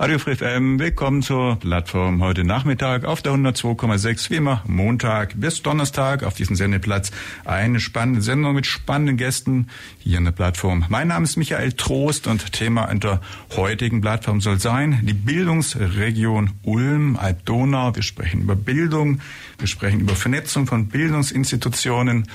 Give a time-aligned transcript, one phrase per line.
[0.00, 5.60] Radio Free FM, willkommen zur Plattform heute Nachmittag auf der 102,6, wie immer Montag bis
[5.60, 7.10] Donnerstag auf diesem Sendeplatz.
[7.44, 9.66] Eine spannende Sendung mit spannenden Gästen
[9.98, 10.86] hier in der Plattform.
[10.88, 13.20] Mein Name ist Michael Trost und Thema in der
[13.56, 17.94] heutigen Plattform soll sein die Bildungsregion Ulm, Alb-Donau.
[17.94, 19.20] Wir sprechen über Bildung,
[19.58, 22.26] wir sprechen über Vernetzung von Bildungsinstitutionen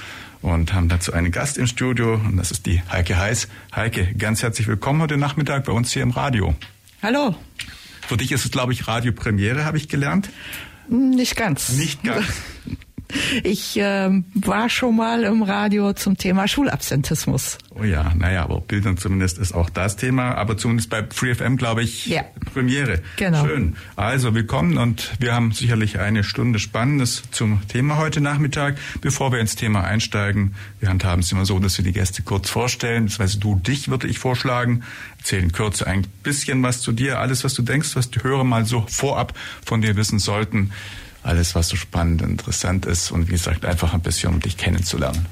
[0.44, 3.48] und haben dazu einen Gast im Studio und das ist die Heike Heiß.
[3.76, 6.54] Heike, ganz herzlich willkommen heute Nachmittag bei uns hier im Radio.
[7.06, 7.36] Hallo.
[8.08, 10.32] Für dich ist es, glaube ich, Radiopremiere, habe ich gelernt.
[10.90, 11.70] Nicht ganz.
[11.70, 12.26] Nicht ganz.
[13.44, 17.58] Ich äh, war schon mal im Radio zum Thema Schulabsentismus.
[17.78, 21.84] Oh ja, naja, aber Bildung zumindest ist auch das Thema, aber zumindest bei FreeFM, glaube
[21.84, 22.24] ich, ja.
[22.54, 23.02] Premiere.
[23.18, 23.46] Genau.
[23.46, 23.76] Schön.
[23.96, 28.78] Also willkommen und wir haben sicherlich eine Stunde Spannendes zum Thema heute Nachmittag.
[29.02, 32.50] Bevor wir ins Thema einsteigen, wir handhaben es immer so, dass wir die Gäste kurz
[32.50, 33.08] vorstellen.
[33.08, 34.84] Das heißt, du, dich würde ich vorschlagen,
[35.18, 38.66] erzählen Kürze ein bisschen was zu dir, alles, was du denkst, was die Hörer mal
[38.66, 39.34] so vorab
[39.66, 40.72] von dir wissen sollten
[41.26, 45.26] alles, was so spannend, interessant ist und wie gesagt, einfach ein bisschen, um dich kennenzulernen.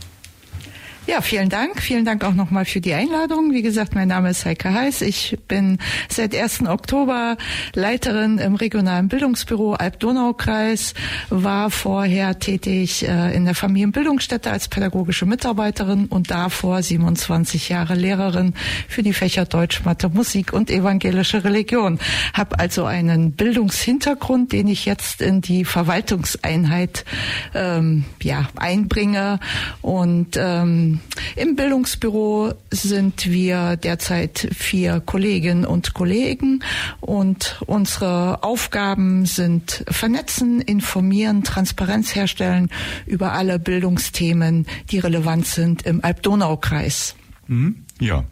[1.06, 1.82] Ja, vielen Dank.
[1.82, 3.52] Vielen Dank auch nochmal für die Einladung.
[3.52, 5.02] Wie gesagt, mein Name ist Heike Heiß.
[5.02, 6.66] Ich bin seit 1.
[6.66, 7.36] Oktober
[7.76, 10.94] Leiterin im regionalen Bildungsbüro Alb-Donau-Kreis,
[11.30, 18.54] war vorher tätig äh, in der Familienbildungsstätte als pädagogische Mitarbeiterin und davor 27 Jahre Lehrerin
[18.88, 22.00] für die Fächer Deutsch, Mathe, Musik und evangelische Religion.
[22.34, 27.04] Hab also einen Bildungshintergrund, den ich jetzt in die Verwaltungseinheit
[27.54, 29.42] ähm, ja, einbringe
[29.82, 30.93] und ähm,
[31.36, 36.64] im Bildungsbüro sind wir derzeit vier Kolleginnen und Kollegen
[37.00, 42.70] und unsere Aufgaben sind vernetzen, informieren, Transparenz herstellen
[43.06, 47.16] über alle Bildungsthemen, die relevant sind im Alb-Donau-Kreis.
[47.48, 47.86] Mhm.
[48.00, 48.24] Ja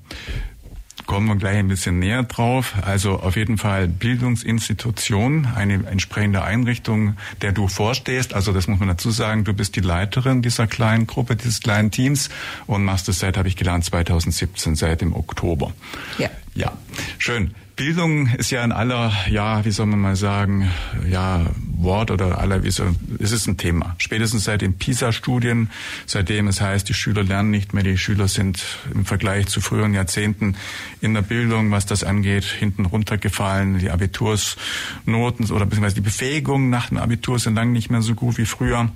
[1.11, 2.73] kommen wir gleich ein bisschen näher drauf.
[2.83, 8.33] Also auf jeden Fall Bildungsinstitution, eine entsprechende Einrichtung, der du vorstehst.
[8.33, 11.91] Also das muss man dazu sagen, du bist die Leiterin dieser kleinen Gruppe, dieses kleinen
[11.91, 12.29] Teams
[12.65, 15.73] und machst es seit, habe ich gelernt, 2017, seit dem Oktober.
[16.17, 16.29] Ja.
[16.55, 16.71] Ja,
[17.17, 17.55] schön.
[17.75, 20.69] Bildung ist ja in aller, ja, wie soll man mal sagen,
[21.09, 21.45] ja,
[21.77, 23.95] Wort oder aller, wie soll, es ist ein Thema.
[23.97, 25.69] Spätestens seit den PISA-Studien,
[26.05, 29.93] seitdem es heißt, die Schüler lernen nicht mehr, die Schüler sind im Vergleich zu früheren
[29.93, 30.55] Jahrzehnten
[31.01, 33.79] in der Bildung, was das angeht, hinten runtergefallen.
[33.79, 38.37] Die Abitursnoten oder beziehungsweise die Befähigung nach dem Abitur sind lang nicht mehr so gut
[38.37, 38.91] wie früher.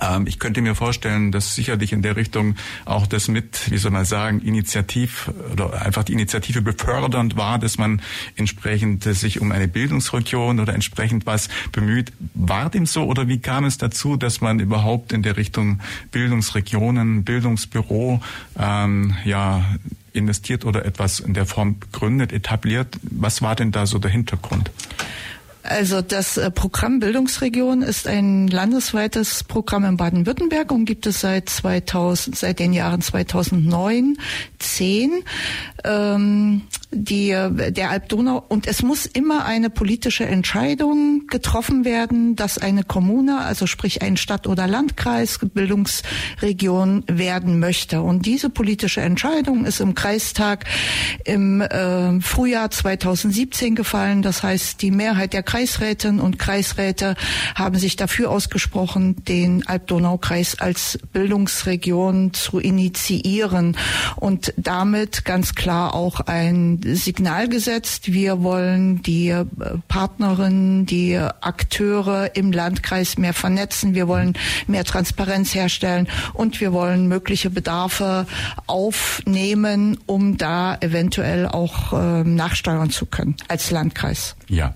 [0.00, 3.90] Ähm, ich könnte mir vorstellen, dass sicherlich in der Richtung auch das mit, wie soll
[3.90, 8.00] man sagen, Initiativ oder einfach die Initiative befördernd war, dass man
[8.36, 12.12] entsprechend sich um eine Bildungsregion oder entsprechend was bemüht.
[12.34, 17.24] War dem so oder wie kam es dazu, dass man überhaupt in der Richtung Bildungsregionen,
[17.24, 18.20] Bildungsbüro
[18.58, 19.64] ähm, ja
[20.12, 22.98] investiert oder etwas in der Form gründet, etabliert?
[23.02, 24.70] Was war denn da so der Hintergrund?
[25.62, 31.48] Also das äh, Programm Bildungsregion ist ein landesweites Programm in Baden-Württemberg und gibt es seit
[31.48, 34.16] 2000, seit den Jahren 2009,
[34.58, 35.22] 10.
[35.84, 36.62] Ähm,
[36.94, 43.38] die, der Alp-Donau und es muss immer eine politische Entscheidung getroffen werden, dass eine Kommune,
[43.38, 48.02] also sprich ein Stadt- oder Landkreis, Bildungsregion werden möchte.
[48.02, 50.66] Und diese politische Entscheidung ist im Kreistag
[51.24, 54.22] im äh, Frühjahr 2017 gefallen.
[54.22, 57.14] Das heißt, die Mehrheit der Kreisrätinnen und Kreisräte
[57.54, 63.76] haben sich dafür ausgesprochen, den Alb-Donau-Kreis als Bildungsregion zu initiieren
[64.16, 68.14] und damit ganz klar auch ein Signal gesetzt.
[68.14, 69.44] Wir wollen die äh,
[69.88, 73.94] Partnerinnen, die Akteure im Landkreis mehr vernetzen.
[73.94, 74.32] Wir wollen
[74.66, 78.26] mehr Transparenz herstellen und wir wollen mögliche Bedarfe
[78.66, 84.34] aufnehmen, um da eventuell auch äh, nachsteuern zu können als Landkreis.
[84.48, 84.74] Ja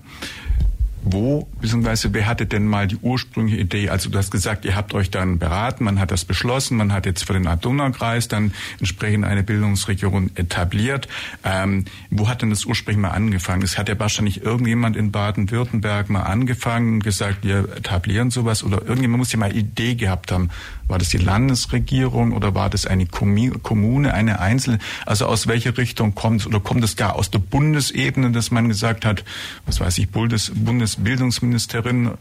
[1.11, 3.89] wo, beziehungsweise wer hatte denn mal die ursprüngliche Idee?
[3.89, 7.05] Also du hast gesagt, ihr habt euch dann beraten, man hat das beschlossen, man hat
[7.05, 11.07] jetzt für den Donau-Kreis dann entsprechend eine Bildungsregion etabliert.
[11.43, 13.61] Ähm, wo hat denn das ursprünglich mal angefangen?
[13.63, 18.81] Es hat ja wahrscheinlich irgendjemand in Baden-Württemberg mal angefangen und gesagt, wir etablieren sowas oder
[18.81, 20.49] irgendjemand muss ja mal Idee gehabt haben.
[20.87, 24.79] War das die Landesregierung oder war das eine Kommune, eine Einzelne?
[25.05, 28.69] Also aus welcher Richtung kommt es oder kommt es gar aus der Bundesebene, dass man
[28.69, 29.23] gesagt hat,
[29.65, 32.11] was weiß ich, Bundes, Bundesbildungsministerin,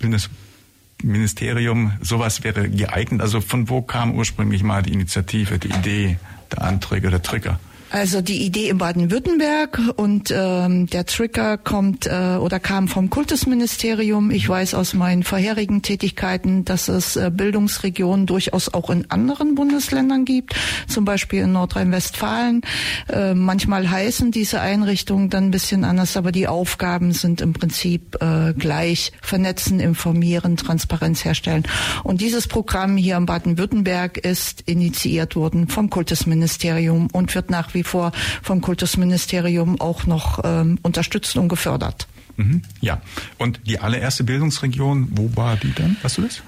[0.00, 3.20] Bundesministerium, sowas wäre geeignet.
[3.20, 6.18] Also von wo kam ursprünglich mal die Initiative, die Idee,
[6.50, 7.60] der Anträge, der Trigger?
[7.90, 14.32] Also die Idee in Baden-Württemberg und ähm, der Trigger kommt äh, oder kam vom Kultusministerium.
[14.32, 20.24] Ich weiß aus meinen vorherigen Tätigkeiten, dass es äh, Bildungsregionen durchaus auch in anderen Bundesländern
[20.24, 20.56] gibt,
[20.88, 22.62] zum Beispiel in Nordrhein-Westfalen.
[23.08, 28.20] Äh, manchmal heißen diese Einrichtungen dann ein bisschen anders, aber die Aufgaben sind im Prinzip
[28.20, 29.12] äh, gleich.
[29.22, 31.62] Vernetzen, informieren, Transparenz herstellen.
[32.02, 37.84] Und dieses Programm hier in Baden-Württemberg ist initiiert worden vom Kultusministerium und wird nach wie
[37.84, 38.10] vor
[38.42, 42.08] vom Kultusministerium auch noch ähm, unterstützt und gefördert.
[42.36, 43.00] Mhm, ja,
[43.38, 45.96] und die allererste Bildungsregion, wo war die denn?
[46.02, 46.42] Weißt du das?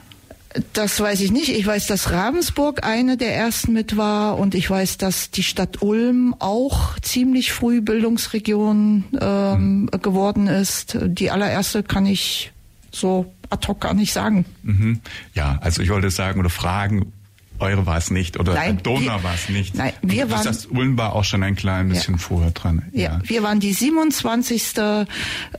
[0.73, 1.51] Das weiß ich nicht.
[1.51, 5.83] Ich weiß, dass Ravensburg eine der ersten mit war und ich weiß, dass die Stadt
[5.83, 9.91] Ulm auch ziemlich früh Bildungsregion ähm, mhm.
[10.03, 10.97] geworden ist.
[11.01, 12.53] Die allererste kann ich
[12.91, 14.47] so ad hoc gar nicht sagen.
[14.63, 15.01] Mhm.
[15.35, 17.13] Ja, also ich wollte sagen oder fragen,
[17.61, 19.75] eure war es nicht oder nein, Donau war es nicht.
[19.75, 20.45] Nein, wir und waren.
[20.45, 22.83] Das Ulm war auch schon ein klein bisschen ja, vorher dran.
[22.93, 23.03] Ja.
[23.03, 23.21] ja.
[23.25, 24.75] wir waren die 27.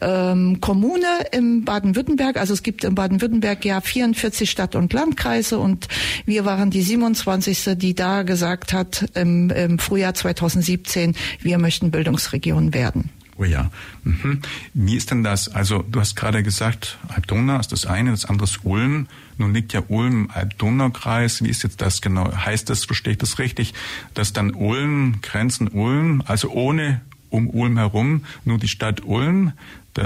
[0.01, 2.37] Ähm, Kommune im Baden-Württemberg.
[2.37, 5.87] Also es gibt in Baden-Württemberg ja 44 Stadt- und Landkreise und
[6.25, 7.77] wir waren die 27.
[7.77, 13.09] die da gesagt hat im, im Frühjahr 2017, wir möchten Bildungsregion werden.
[13.39, 13.71] Oh ja.
[14.03, 14.41] Mhm.
[14.73, 15.47] Wie ist denn das?
[15.47, 19.07] Also du hast gerade gesagt, Alb-Donau ist das eine, das andere ist Ulm.
[19.37, 21.41] Nun liegt ja Ulm im Alb-Donau-Kreis.
[21.41, 22.35] Wie ist jetzt das genau?
[22.35, 23.73] Heißt das, verstehe ich das richtig,
[24.13, 26.99] dass dann Ulm, Grenzen Ulm, also ohne
[27.29, 29.53] um Ulm herum, nur die Stadt Ulm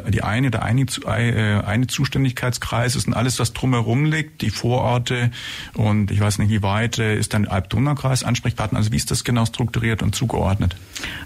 [0.02, 5.32] die eine, der eine, äh, eine Zuständigkeitskreis ist und alles, was drumherum liegt, die Vororte
[5.74, 8.80] und ich weiß nicht, wie weit äh, ist dann Alb-Donau-Kreis Ansprechpartner.
[8.80, 10.76] Also wie ist das genau strukturiert und zugeordnet?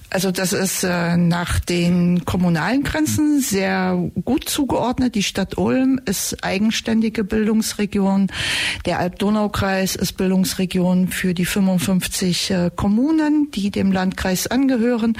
[0.09, 5.15] Also das ist äh, nach den kommunalen Grenzen sehr gut zugeordnet.
[5.15, 8.27] Die Stadt Ulm ist eigenständige Bildungsregion.
[8.85, 15.17] Der Alb-Donau-Kreis ist Bildungsregion für die 55 äh, Kommunen, die dem Landkreis angehören.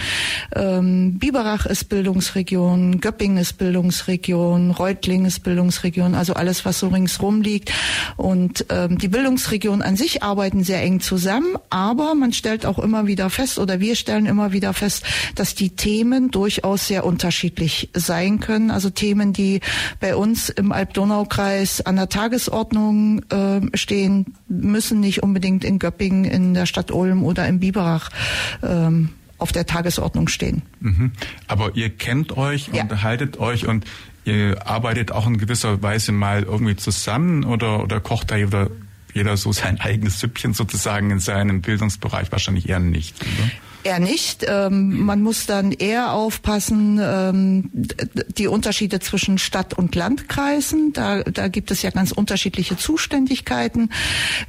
[0.56, 7.42] Ähm, Biberach ist Bildungsregion, Göppingen ist Bildungsregion, Reutlingen ist Bildungsregion, also alles, was so ringsrum
[7.42, 7.72] liegt.
[8.16, 13.08] Und ähm, die Bildungsregionen an sich arbeiten sehr eng zusammen, aber man stellt auch immer
[13.08, 15.04] wieder fest oder wir stellen immer wieder fest,
[15.36, 18.72] dass die Themen durchaus sehr unterschiedlich sein können.
[18.72, 19.62] Also Themen, die
[20.00, 26.54] bei uns im Alb-Donau-Kreis an der Tagesordnung äh, stehen, müssen nicht unbedingt in Göppingen, in
[26.54, 28.10] der Stadt Ulm oder in Biberach
[28.64, 30.64] ähm, auf der Tagesordnung stehen.
[30.80, 31.12] Mhm.
[31.48, 32.84] Aber ihr kennt euch, ja.
[32.84, 33.86] unterhaltet euch und
[34.26, 38.70] ihr arbeitet auch in gewisser Weise mal irgendwie zusammen oder, oder kocht da jeder,
[39.14, 42.32] jeder so sein eigenes Süppchen sozusagen in seinem Bildungsbereich?
[42.32, 43.16] Wahrscheinlich eher nicht.
[43.22, 43.52] Oder?
[43.88, 44.46] Eher nicht.
[44.48, 50.92] Ähm, man muss dann eher aufpassen, ähm, die Unterschiede zwischen Stadt- und Landkreisen.
[50.92, 53.90] Da, da gibt es ja ganz unterschiedliche Zuständigkeiten.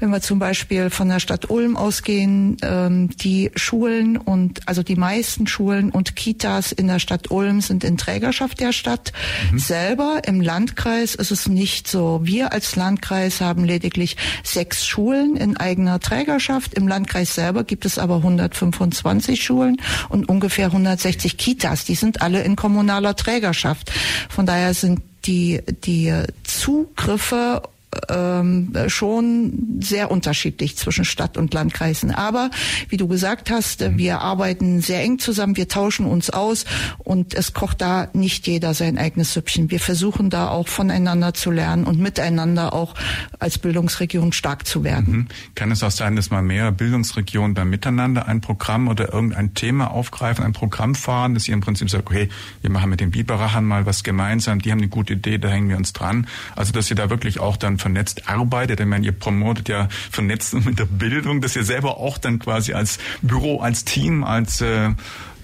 [0.00, 4.96] Wenn wir zum Beispiel von der Stadt Ulm ausgehen, ähm, die Schulen und also die
[4.96, 9.12] meisten Schulen und Kitas in der Stadt Ulm sind in Trägerschaft der Stadt
[9.52, 9.58] mhm.
[9.60, 10.22] selber.
[10.26, 12.20] Im Landkreis ist es nicht so.
[12.24, 16.74] Wir als Landkreis haben lediglich sechs Schulen in eigener Trägerschaft.
[16.74, 19.76] Im Landkreis selber gibt es aber 125 120 Schulen
[20.08, 21.84] und ungefähr 160 Kitas.
[21.84, 23.92] Die sind alle in kommunaler Trägerschaft.
[24.28, 26.12] Von daher sind die, die
[26.44, 27.62] Zugriffe
[28.08, 32.10] ähm, schon sehr unterschiedlich zwischen Stadt und Landkreisen.
[32.10, 32.50] Aber
[32.88, 33.98] wie du gesagt hast, mhm.
[33.98, 36.64] wir arbeiten sehr eng zusammen, wir tauschen uns aus
[36.98, 39.70] und es kocht da nicht jeder sein eigenes Süppchen.
[39.70, 42.94] Wir versuchen da auch voneinander zu lernen und miteinander auch
[43.38, 45.14] als Bildungsregion stark zu werden.
[45.14, 45.28] Mhm.
[45.54, 49.90] Kann es auch sein, dass mal mehr Bildungsregionen da miteinander ein Programm oder irgendein Thema
[49.90, 52.28] aufgreifen, ein Programm fahren, dass ihr im Prinzip sagt, okay,
[52.60, 55.68] wir machen mit den Biberachern mal was gemeinsam, die haben eine gute Idee, da hängen
[55.68, 56.26] wir uns dran.
[56.54, 58.80] Also dass ihr da wirklich auch dann vernetzt arbeitet.
[58.80, 62.72] Ich meine, ihr promotet ja Vernetzen mit der Bildung, dass ihr selber auch dann quasi
[62.72, 64.90] als Büro, als Team, als äh,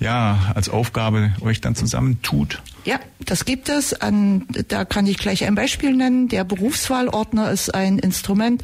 [0.00, 2.60] ja, als Aufgabe euch dann zusammentut?
[2.84, 3.94] Ja, das gibt es.
[3.94, 6.28] An, da kann ich gleich ein Beispiel nennen.
[6.28, 8.62] Der Berufswahlordner ist ein Instrument,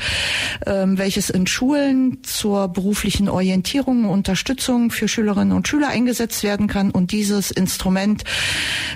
[0.66, 6.66] ähm, welches in Schulen zur beruflichen Orientierung und Unterstützung für Schülerinnen und Schüler eingesetzt werden
[6.66, 6.90] kann.
[6.90, 8.24] Und dieses Instrument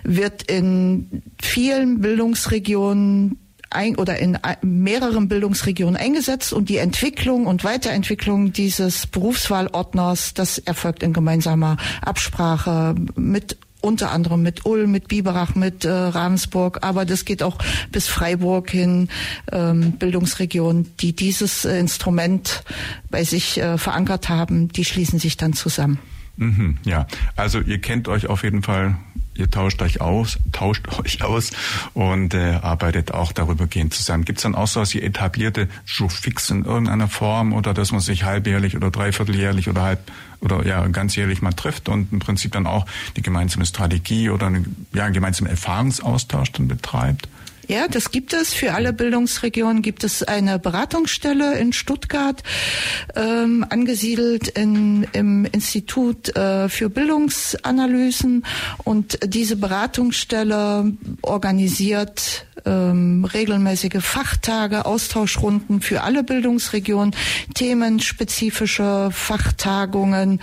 [0.03, 3.39] wird in vielen Bildungsregionen
[3.75, 11.03] ein, oder in mehreren Bildungsregionen eingesetzt und die Entwicklung und Weiterentwicklung dieses Berufswahlordners, das erfolgt
[11.03, 17.27] in gemeinsamer Absprache mit unter anderem mit Ulm, mit Biberach, mit äh, Ravensburg, aber das
[17.27, 17.59] geht auch
[17.93, 19.09] bis Freiburg hin,
[19.53, 22.65] ähm, Bildungsregionen, die dieses äh, Instrument
[23.11, 25.99] bei sich äh, verankert haben, die schließen sich dann zusammen.
[26.37, 28.97] Mhm, ja, also ihr kennt euch auf jeden Fall
[29.35, 31.51] ihr tauscht euch aus, tauscht euch aus
[31.93, 34.25] und äh, arbeitet auch darüber gehend zusammen.
[34.25, 38.01] Gibt es dann auch so was wie etablierte Jour-Fix in irgendeiner Form oder dass man
[38.01, 40.01] sich halbjährlich oder dreivierteljährlich oder halb
[40.41, 42.87] oder ja ganzjährlich mal trifft und im Prinzip dann auch
[43.17, 47.29] die gemeinsame Strategie oder eine, ja, einen gemeinsamen Erfahrungsaustausch dann betreibt?
[47.67, 48.53] Ja, das gibt es.
[48.53, 52.43] Für alle Bildungsregionen gibt es eine Beratungsstelle in Stuttgart,
[53.17, 58.45] ähm, angesiedelt in, im Institut äh, für Bildungsanalysen.
[58.85, 60.93] Und diese Beratungsstelle
[61.23, 67.15] organisiert ähm, regelmäßige Fachtage, Austauschrunden für alle Bildungsregionen,
[67.55, 70.41] themenspezifische Fachtagungen.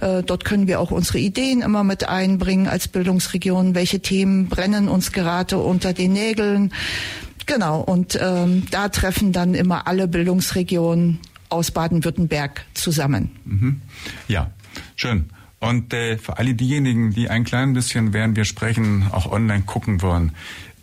[0.00, 3.74] Äh, dort können wir auch unsere Ideen immer mit einbringen als Bildungsregion.
[3.74, 6.53] Welche Themen brennen uns gerade unter den Nägeln?
[7.46, 13.30] Genau, und ähm, da treffen dann immer alle Bildungsregionen aus Baden-Württemberg zusammen.
[13.44, 13.80] Mhm.
[14.28, 14.50] Ja,
[14.96, 15.30] schön.
[15.60, 20.02] Und äh, für alle diejenigen, die ein klein bisschen, während wir sprechen, auch online gucken
[20.02, 20.32] wollen,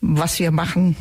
[0.00, 0.96] was wir machen.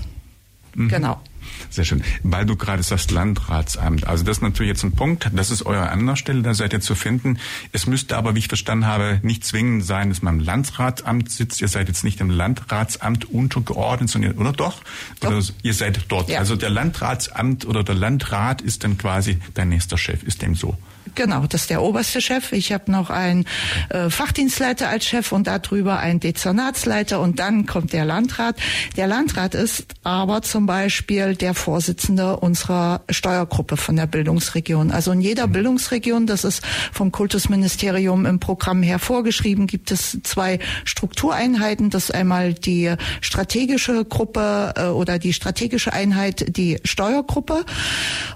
[0.74, 0.90] Mhm.
[0.90, 1.22] Genau.
[1.70, 2.04] Sehr schön.
[2.24, 4.08] Weil du gerade sagst Landratsamt.
[4.08, 5.30] Also das ist natürlich jetzt ein Punkt.
[5.34, 7.38] Das ist eure Anlaufstelle, da seid ihr zu finden.
[7.72, 11.62] Es müsste aber, wie ich verstanden habe, nicht zwingend sein, dass man im Landratsamt sitzt.
[11.62, 14.82] Ihr seid jetzt nicht im Landratsamt untergeordnet, sondern, oder doch?
[15.20, 15.30] doch.
[15.30, 16.30] Oder ihr seid dort.
[16.30, 16.40] Ja.
[16.40, 20.24] Also der Landratsamt oder der Landrat ist dann quasi dein nächster Chef.
[20.24, 20.78] Ist dem so?
[21.16, 22.52] Genau, das ist der oberste Chef.
[22.52, 23.46] Ich habe noch einen
[23.90, 28.58] äh, Fachdienstleiter als Chef und darüber einen Dezernatsleiter und dann kommt der Landrat.
[28.98, 34.92] Der Landrat ist aber zum Beispiel der Vorsitzende unserer Steuergruppe von der Bildungsregion.
[34.92, 35.54] Also in jeder mhm.
[35.54, 41.90] Bildungsregion, das ist vom Kultusministerium im Programm her vorgeschrieben, gibt es zwei Struktureinheiten.
[41.90, 47.66] Das ist einmal die strategische Gruppe äh, oder die strategische Einheit, die Steuergruppe.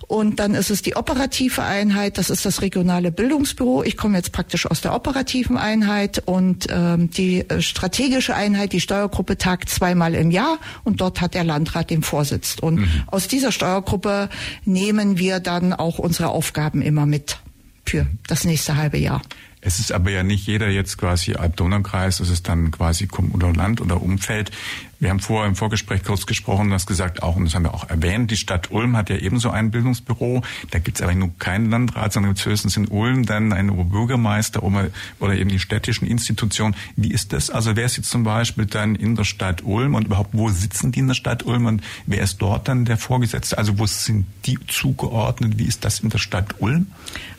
[0.07, 3.83] Und dann ist es die operative Einheit, das ist das regionale Bildungsbüro.
[3.83, 8.79] Ich komme jetzt praktisch aus der operativen Einheit und ähm, die äh, strategische Einheit, die
[8.79, 12.57] Steuergruppe tagt zweimal im Jahr und dort hat der Landrat den Vorsitz.
[12.61, 13.03] Und mhm.
[13.07, 14.29] aus dieser Steuergruppe
[14.65, 17.39] nehmen wir dann auch unsere Aufgaben immer mit
[17.87, 19.23] für das nächste halbe Jahr.
[19.61, 23.81] Es ist aber ja nicht jeder jetzt quasi Alb-Donau-Kreis, es ist dann quasi oder Land
[23.81, 24.51] oder Umfeld.
[24.99, 27.73] Wir haben vorher im Vorgespräch kurz gesprochen, du hast gesagt, auch, und das haben wir
[27.73, 30.41] auch erwähnt, die Stadt Ulm hat ja ebenso ein Bildungsbüro.
[30.71, 34.61] Da gibt es aber nur keinen Landrat, sondern gibt höchstens in Ulm dann einen Oberbürgermeister
[34.61, 36.75] oder eben die städtischen Institutionen.
[36.97, 37.49] Wie ist das?
[37.49, 40.91] Also wer ist jetzt zum Beispiel dann in der Stadt Ulm und überhaupt wo sitzen
[40.91, 43.57] die in der Stadt Ulm und wer ist dort dann der Vorgesetzte?
[43.57, 45.57] Also wo sind die zugeordnet?
[45.57, 46.87] Wie ist das in der Stadt Ulm?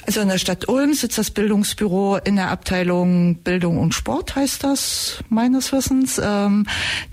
[0.06, 4.64] Also in der Stadt Ulm sitzt das Bildungsbüro in der Abteilung Bildung und Sport, heißt
[4.64, 6.20] das meines Wissens.
[6.22, 6.66] Ähm,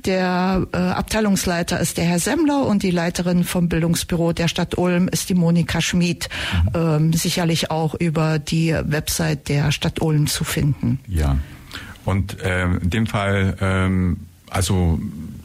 [0.05, 4.77] der der äh, Abteilungsleiter ist der Herr Semmler und die Leiterin vom Bildungsbüro der Stadt
[4.77, 6.29] Ulm ist die Monika Schmid.
[6.53, 6.69] Mhm.
[6.75, 10.99] Ähm, sicherlich auch über die Website der Stadt Ulm zu finden.
[11.07, 11.37] Ja.
[12.05, 14.17] Und äh, in dem Fall, ähm,
[14.49, 14.99] also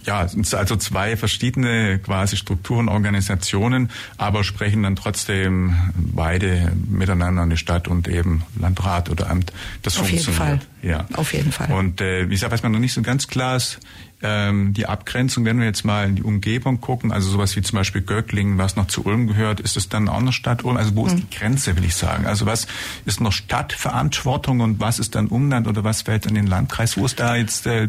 [0.05, 7.89] ja, also zwei verschiedene quasi Strukturen, Organisationen, aber sprechen dann trotzdem beide miteinander eine Stadt
[7.89, 9.53] und eben Landrat oder Amt.
[9.83, 10.27] Das Auf funktioniert.
[10.27, 10.61] Jeden Fall.
[10.83, 11.07] Ja.
[11.15, 11.73] Auf jeden Fall.
[11.73, 13.79] Und äh, wie gesagt, was man noch nicht so ganz klar ist,
[14.23, 17.77] ähm, die Abgrenzung, wenn wir jetzt mal in die Umgebung gucken, also sowas wie zum
[17.77, 20.77] Beispiel Göcklingen, was noch zu Ulm gehört, ist es dann auch eine Stadt Ulm?
[20.77, 21.27] Also wo ist hm.
[21.29, 22.27] die Grenze, will ich sagen?
[22.27, 22.67] Also was
[23.05, 26.97] ist noch Stadtverantwortung und was ist dann Umland oder was fällt in den Landkreis?
[26.97, 27.89] Wo ist da jetzt äh,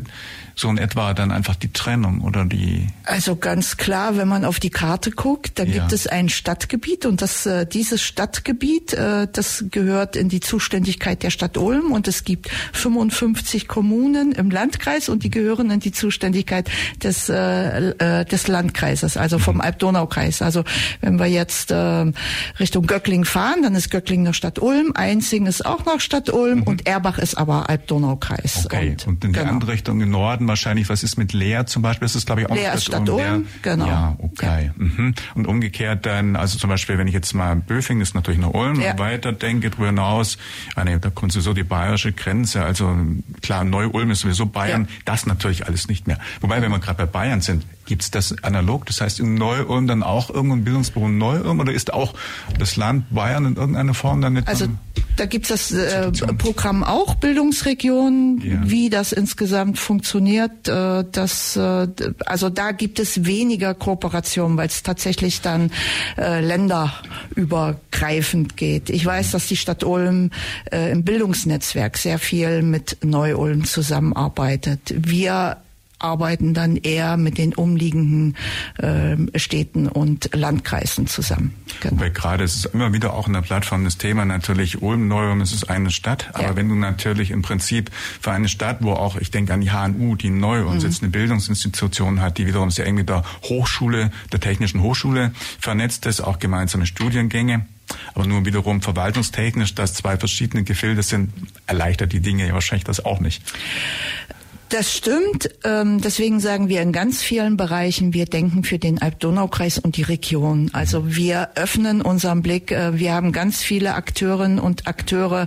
[0.56, 2.88] so in etwa dann einfach die Trennung oder die?
[3.04, 5.74] Also ganz klar, wenn man auf die Karte guckt, dann ja.
[5.74, 11.22] gibt es ein Stadtgebiet und das äh, dieses Stadtgebiet, äh, das gehört in die Zuständigkeit
[11.22, 15.92] der Stadt Ulm und es gibt 55 Kommunen im Landkreis und die gehören in die
[15.92, 16.70] Zuständigkeit Zuständigkeit
[17.04, 19.60] des, äh, äh, des Landkreises, also vom.
[19.64, 20.42] Alb-Donau-Kreis.
[20.42, 20.64] Also
[21.02, 22.12] wenn wir jetzt äh,
[22.60, 26.60] Richtung Göckling fahren, dann ist Göckling noch Stadt Ulm, Einzing ist auch noch Stadt Ulm
[26.60, 26.64] mhm.
[26.64, 28.66] und Erbach ist aber Alb-Donau-Kreis.
[28.66, 29.46] Okay, und, und in genau.
[29.46, 32.06] die andere Richtung im Norden wahrscheinlich, was ist mit Leer zum Beispiel?
[32.06, 33.88] Das ist glaube ich auch Leer Stadt Ulm, genau.
[33.88, 34.66] Ja, okay.
[34.66, 34.72] Ja.
[34.76, 35.14] Mhm.
[35.36, 38.82] Und umgekehrt dann, also zum Beispiel, wenn ich jetzt mal Böfing ist natürlich noch Ulm,
[38.82, 38.98] ja.
[38.98, 40.38] weiter denke drüber hinaus,
[40.76, 42.96] ah, nee, da kommt so die bayerische Grenze, also
[43.42, 45.02] klar, Neu-Ulm ist sowieso Bayern, ja.
[45.06, 46.13] das natürlich alles nicht mehr.
[46.42, 48.86] Wobei, wenn wir gerade bei Bayern sind, Gibt es das analog?
[48.86, 52.14] Das heißt, in Neu-Ulm dann auch irgendein Bildungsbüro in Neu-Ulm oder ist auch
[52.58, 54.48] das Land Bayern in irgendeiner Form damit?
[54.48, 54.68] Also
[55.18, 58.62] da gibt es das äh, Programm auch, Bildungsregion, ja.
[58.64, 60.70] wie das insgesamt funktioniert.
[60.70, 61.90] Äh, das, äh,
[62.26, 65.70] also da gibt es weniger Kooperation, weil es tatsächlich dann
[66.18, 68.90] äh, länderübergreifend geht.
[68.90, 70.32] Ich weiß, dass die Stadt Ulm
[70.72, 74.94] äh, im Bildungsnetzwerk sehr viel mit Neu-Ulm zusammenarbeitet.
[74.96, 75.58] Wir
[76.04, 78.36] arbeiten dann eher mit den umliegenden
[78.78, 81.54] äh, Städten und Landkreisen zusammen.
[81.80, 81.96] Genau.
[81.96, 85.42] Wobei gerade es ist immer wieder auch in der Plattform das Thema natürlich Ulm, Neu-Ulm,
[85.42, 86.56] es ist eine Stadt, aber ja.
[86.56, 90.16] wenn du natürlich im Prinzip für eine Stadt, wo auch, ich denke an die HNU,
[90.16, 90.80] die in Neu-Ulm mhm.
[90.80, 96.06] sitzt, eine Bildungsinstitution hat, die wiederum sehr eng mit der Hochschule, der Technischen Hochschule vernetzt
[96.06, 97.66] ist, auch gemeinsame Studiengänge,
[98.14, 101.32] aber nur wiederum verwaltungstechnisch, dass zwei verschiedene Gefilde sind,
[101.68, 103.42] erleichtert die Dinge ja wahrscheinlich das auch nicht.
[104.74, 105.52] Das stimmt.
[105.64, 110.02] Ähm, deswegen sagen wir in ganz vielen Bereichen, wir denken für den Alb-Donau-Kreis und die
[110.02, 110.72] Region.
[110.74, 112.72] Also wir öffnen unseren Blick.
[112.72, 115.46] Äh, wir haben ganz viele Akteurinnen und Akteure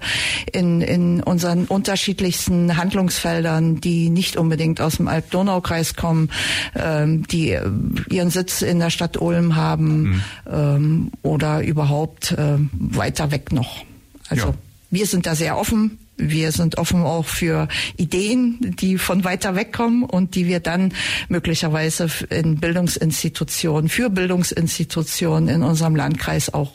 [0.52, 6.30] in, in unseren unterschiedlichsten Handlungsfeldern, die nicht unbedingt aus dem Alb-Donau-Kreis kommen,
[6.76, 7.68] ähm, die äh,
[8.08, 10.22] ihren Sitz in der Stadt Ulm haben mhm.
[10.48, 13.84] Ähm, oder überhaupt äh, weiter weg noch.
[14.28, 14.54] Also ja.
[14.92, 19.72] wir sind da sehr offen wir sind offen auch für Ideen, die von weiter weg
[19.72, 20.92] kommen und die wir dann
[21.28, 26.72] möglicherweise in Bildungsinstitutionen, für Bildungsinstitutionen in unserem Landkreis auch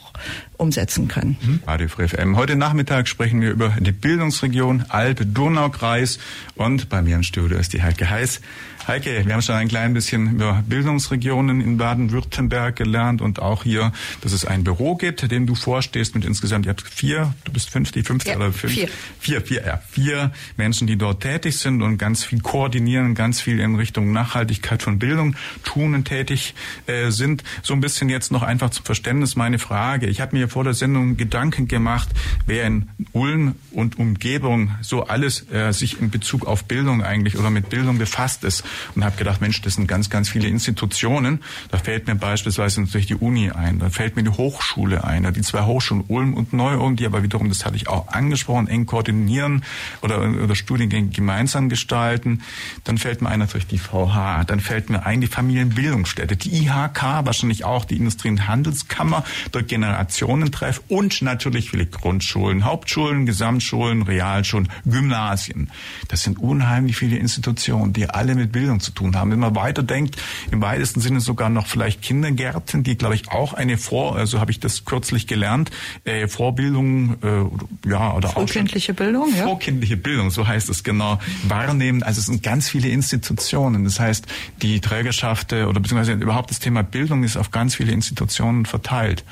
[0.57, 1.38] umsetzen können.
[1.41, 2.36] Mhm.
[2.36, 6.19] Heute Nachmittag sprechen wir über die Bildungsregion Alb-Donau-Kreis
[6.55, 8.41] und bei mir im Studio ist die Heike Heiß.
[8.88, 13.91] Heike, wir haben schon ein klein bisschen über Bildungsregionen in Baden-Württemberg gelernt und auch hier,
[14.21, 17.69] dass es ein Büro gibt, dem du vorstehst mit insgesamt, ihr habt vier, du bist
[17.69, 18.73] fünf, die fünfte ja, oder fünf?
[18.73, 18.89] Vier.
[19.19, 23.59] Vier, vier, ja, vier Menschen, die dort tätig sind und ganz viel koordinieren, ganz viel
[23.59, 26.55] in Richtung Nachhaltigkeit von Bildung tun und tätig
[26.88, 27.43] äh, sind.
[27.61, 30.07] So ein bisschen jetzt noch einfach zum Verständnis meine Frage.
[30.07, 32.09] Ich habe mir vor der Sendung Gedanken gemacht,
[32.47, 37.51] wer in Ulm und Umgebung so alles äh, sich in Bezug auf Bildung eigentlich oder
[37.51, 38.63] mit Bildung befasst ist
[38.96, 41.44] und habe gedacht, Mensch, das sind ganz, ganz viele Institutionen.
[41.70, 45.42] Da fällt mir beispielsweise natürlich die Uni ein, da fällt mir die Hochschule ein, die
[45.42, 49.64] zwei Hochschulen Ulm und Neu-Ulm, die aber wiederum, das hatte ich auch angesprochen, eng koordinieren
[50.01, 52.42] oder, oder Studiengänge gemeinsam gestalten.
[52.84, 57.25] Dann fällt mir ein natürlich die VH, dann fällt mir ein die Familienbildungsstätte, die IHK,
[57.25, 64.70] wahrscheinlich auch die Industrie- und Handelskammer, der Generationentreff und natürlich viele Grundschulen, Hauptschulen, Gesamtschulen, Realschulen,
[64.86, 65.70] Gymnasien.
[66.07, 69.31] Das sind unheimlich viele Institutionen, die alle mit Bildung zu tun haben.
[69.31, 70.17] Wenn man weiterdenkt,
[70.51, 74.51] im weitesten Sinne sogar noch vielleicht Kindergärten, die, glaube ich, auch eine Vor, also habe
[74.51, 75.71] ich das kürzlich gelernt,
[76.03, 79.43] äh, Vorbildung, äh, ja, oder Vorkindliche Bildung, ja.
[79.43, 82.03] Vorkindliche Bildung, so heißt es genau, wahrnehmen.
[82.03, 83.83] Also es sind ganz viele Institutionen.
[83.83, 84.25] Das heißt,
[84.61, 89.24] die Trägerschaft äh, oder beziehungsweise überhaupt das Thema Bildung ist auf ganz viele Institutionen verteilt.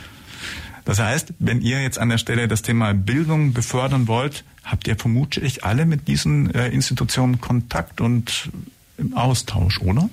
[0.86, 4.96] Das heißt, wenn ihr jetzt an der Stelle das Thema Bildung befördern wollt, habt ihr
[4.96, 8.50] vermutlich alle mit diesen äh, Institutionen Kontakt und
[9.00, 10.10] im Austausch, oder?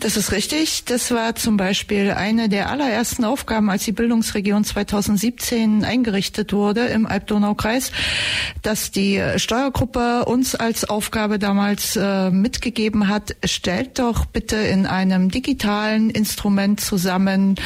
[0.00, 0.84] Das ist richtig.
[0.84, 7.06] Das war zum Beispiel eine der allerersten Aufgaben, als die Bildungsregion 2017 eingerichtet wurde im
[7.06, 7.90] Alb-Donau-Kreis,
[8.62, 15.30] dass die Steuergruppe uns als Aufgabe damals äh, mitgegeben hat, stellt doch bitte in einem
[15.30, 17.56] digitalen Instrument zusammen,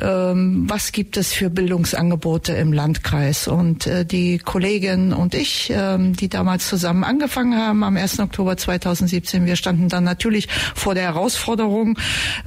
[0.00, 3.48] ähm, was gibt es für Bildungsangebote im Landkreis.
[3.48, 8.20] Und äh, die Kollegin und ich, äh, die damals zusammen angefangen haben, am 1.
[8.20, 11.98] Oktober 2017, wir standen dann natürlich vor der Herausforderung,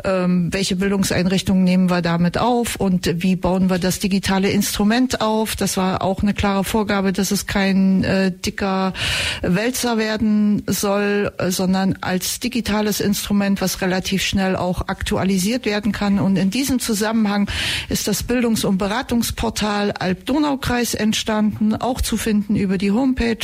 [0.03, 5.55] ähm, welche Bildungseinrichtungen nehmen wir damit auf und wie bauen wir das digitale Instrument auf.
[5.55, 8.93] Das war auch eine klare Vorgabe, dass es kein äh, dicker
[9.41, 16.19] Wälzer werden soll, äh, sondern als digitales Instrument, was relativ schnell auch aktualisiert werden kann.
[16.19, 17.49] Und in diesem Zusammenhang
[17.89, 23.37] ist das Bildungs- und Beratungsportal Alb-Donau-Kreis entstanden, auch zu finden über die Homepage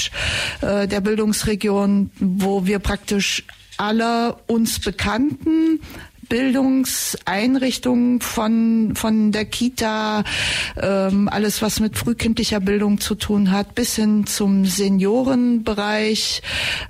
[0.61, 3.43] äh, der Bildungsregion, wo wir praktisch
[3.77, 5.81] alle uns Bekannten
[6.29, 10.23] Bildungseinrichtungen von, von der Kita,
[10.81, 16.41] ähm, alles was mit frühkindlicher Bildung zu tun hat, bis hin zum Seniorenbereich,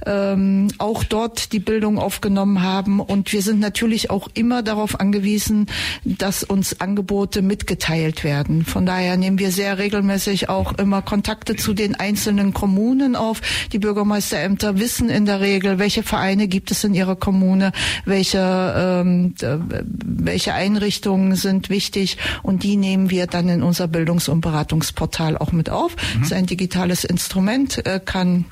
[0.06, 3.00] ähm, auch dort die Bildung aufgenommen haben.
[3.00, 5.68] Und wir sind natürlich auch immer darauf angewiesen,
[6.04, 8.66] dass uns Angebote mitgeteilt werden.
[8.66, 13.42] Von daher nehmen wir sehr regelmäßig auch immer Kontakte zu den einzelnen Kommunen auf.
[13.72, 17.72] Die Bürgermeisterämter wissen in der Regel, welche Vereine gibt es in ihrer Kommune,
[18.06, 18.40] welche
[18.78, 24.42] ähm, äh, welche Einrichtungen sind wichtig und die nehmen wir dann in unser Bildungs- und
[24.42, 25.96] Beratungsportal auch mit auf.
[25.96, 26.20] Mhm.
[26.20, 28.46] Das ist ein digitales Instrument, äh, kann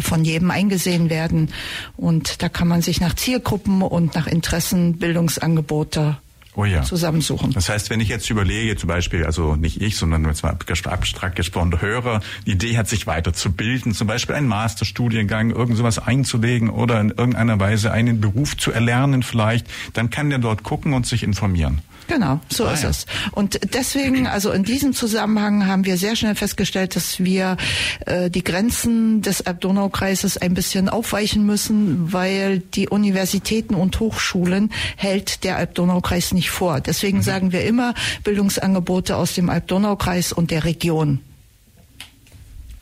[0.00, 1.48] von jedem eingesehen werden
[1.96, 6.18] und da kann man sich nach Zielgruppen und nach Interessen Bildungsangebote
[6.58, 6.82] oh ja.
[6.82, 7.52] zusammensuchen.
[7.52, 11.36] Das heißt, wenn ich jetzt überlege, zum Beispiel, also nicht ich, sondern jetzt mal abstrakt
[11.36, 16.68] gesprochen, der Hörer, die Idee hat, sich weiterzubilden, zum Beispiel einen Masterstudiengang, irgend sowas einzulegen
[16.68, 21.06] oder in irgendeiner Weise einen Beruf zu erlernen vielleicht, dann kann der dort gucken und
[21.06, 21.80] sich informieren.
[22.08, 22.88] Genau, so ah, ist ja.
[22.88, 23.06] es.
[23.32, 27.58] Und deswegen, also in diesem Zusammenhang haben wir sehr schnell festgestellt, dass wir
[28.06, 35.44] äh, die Grenzen des Alb-Donau-Kreises ein bisschen aufweichen müssen, weil die Universitäten und Hochschulen hält
[35.44, 36.80] der Alb-Donau-Kreis nicht vor.
[36.80, 37.22] Deswegen mhm.
[37.22, 41.20] sagen wir immer Bildungsangebote aus dem Alb-Donau-Kreis und der Region.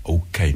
[0.03, 0.55] Okay.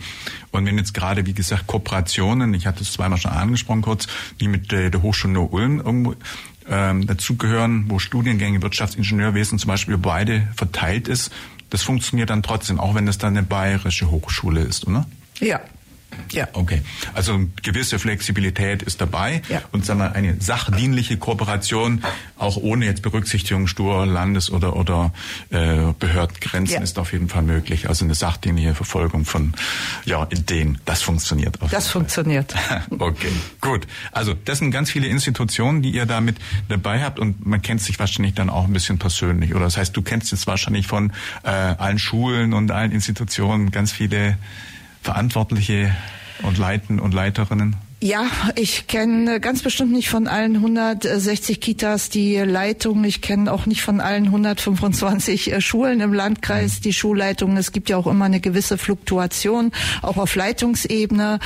[0.53, 4.07] Und wenn jetzt gerade, wie gesagt, Kooperationen, ich hatte es zweimal schon angesprochen kurz,
[4.41, 6.15] die mit der Hochschule Ulm irgendwo
[6.69, 11.33] ähm, dazugehören, wo Studiengänge Wirtschaftsingenieurwesen zum Beispiel über beide verteilt ist,
[11.71, 15.07] das funktioniert dann trotzdem, auch wenn das dann eine bayerische Hochschule ist, oder?
[15.41, 15.61] Ja,
[16.33, 16.49] ja.
[16.53, 16.83] Okay.
[17.15, 19.63] Also gewisse Flexibilität ist dabei ja.
[19.73, 22.03] und sagen wir eine sachdienliche Kooperation,
[22.39, 25.13] auch ohne jetzt Berücksichtigung stur Landes- oder oder
[25.51, 26.83] äh, Behördengrenzen ja.
[26.83, 27.89] ist auf jeden Fall möglich.
[27.89, 29.55] Also eine sachdienliche Verfolgung von
[30.05, 31.61] ja Ideen, das funktioniert.
[31.63, 31.71] Auch.
[31.71, 32.55] das funktioniert.
[32.99, 33.87] okay, gut.
[34.13, 36.37] Also das sind ganz viele Institutionen, die ihr damit
[36.69, 39.55] dabei habt und man kennt sich wahrscheinlich dann auch ein bisschen persönlich.
[39.55, 43.93] Oder das heißt, du kennst jetzt wahrscheinlich von äh, allen Schulen und allen Institutionen ganz
[43.93, 44.39] viele
[45.03, 45.95] Verantwortliche
[46.43, 47.77] und Leiten und Leiterinnen?
[48.03, 53.05] Ja, ich kenne ganz bestimmt nicht von allen 160 Kitas die Leitung.
[53.05, 57.59] Ich kenne auch nicht von allen 125 äh, Schulen im Landkreis die Schulleitung.
[57.59, 61.41] Es gibt ja auch immer eine gewisse Fluktuation, auch auf Leitungsebene.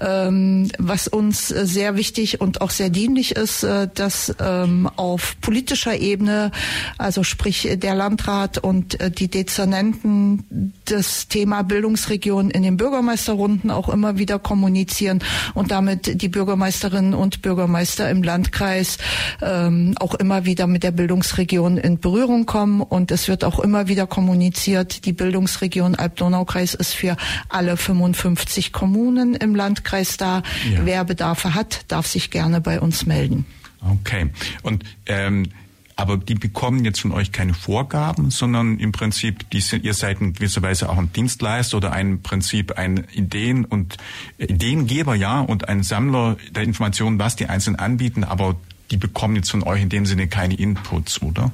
[0.00, 5.34] Ähm, was uns äh, sehr wichtig und auch sehr dienlich ist, äh, dass ähm, auf
[5.40, 6.52] politischer Ebene,
[6.98, 14.18] also sprich der Landrat und die Dezernenten, das Thema Bildungsregion in den Bürgermeisterrunden auch immer
[14.18, 15.18] wieder kommunizieren
[15.54, 18.98] und damit die Bürgermeisterinnen und Bürgermeister im Landkreis
[19.42, 22.80] ähm, auch immer wieder mit der Bildungsregion in Berührung kommen.
[22.80, 27.16] Und es wird auch immer wieder kommuniziert, die Bildungsregion Alb-Donau-Kreis ist für
[27.48, 30.42] alle 55 Kommunen im Landkreis da.
[30.70, 30.80] Ja.
[30.84, 33.46] Wer Bedarfe hat, darf sich gerne bei uns melden.
[33.80, 34.30] Okay.
[34.62, 35.48] Und ähm
[35.96, 40.20] aber die bekommen jetzt von euch keine Vorgaben, sondern im Prinzip, die sind, ihr seid
[40.20, 43.96] in gewisser Weise auch ein Dienstleister oder ein Prinzip ein Ideen- und
[44.36, 48.56] Ideengeber, ja, und ein Sammler der Informationen, was die Einzelnen anbieten, aber
[48.90, 51.50] die bekommen jetzt von euch in dem Sinne keine Inputs, oder?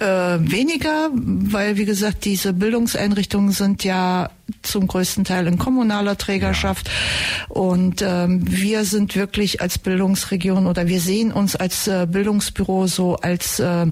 [0.00, 4.30] Äh, weniger, weil wie gesagt, diese Bildungseinrichtungen sind ja
[4.62, 6.88] zum größten Teil in kommunaler Trägerschaft.
[6.88, 7.54] Ja.
[7.54, 13.16] Und ähm, wir sind wirklich als Bildungsregion oder wir sehen uns als äh, Bildungsbüro so
[13.16, 13.86] als äh,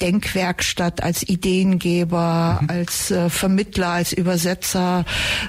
[0.00, 2.70] Denkwerkstatt, als Ideengeber, mhm.
[2.70, 5.04] als äh, Vermittler, als Übersetzer.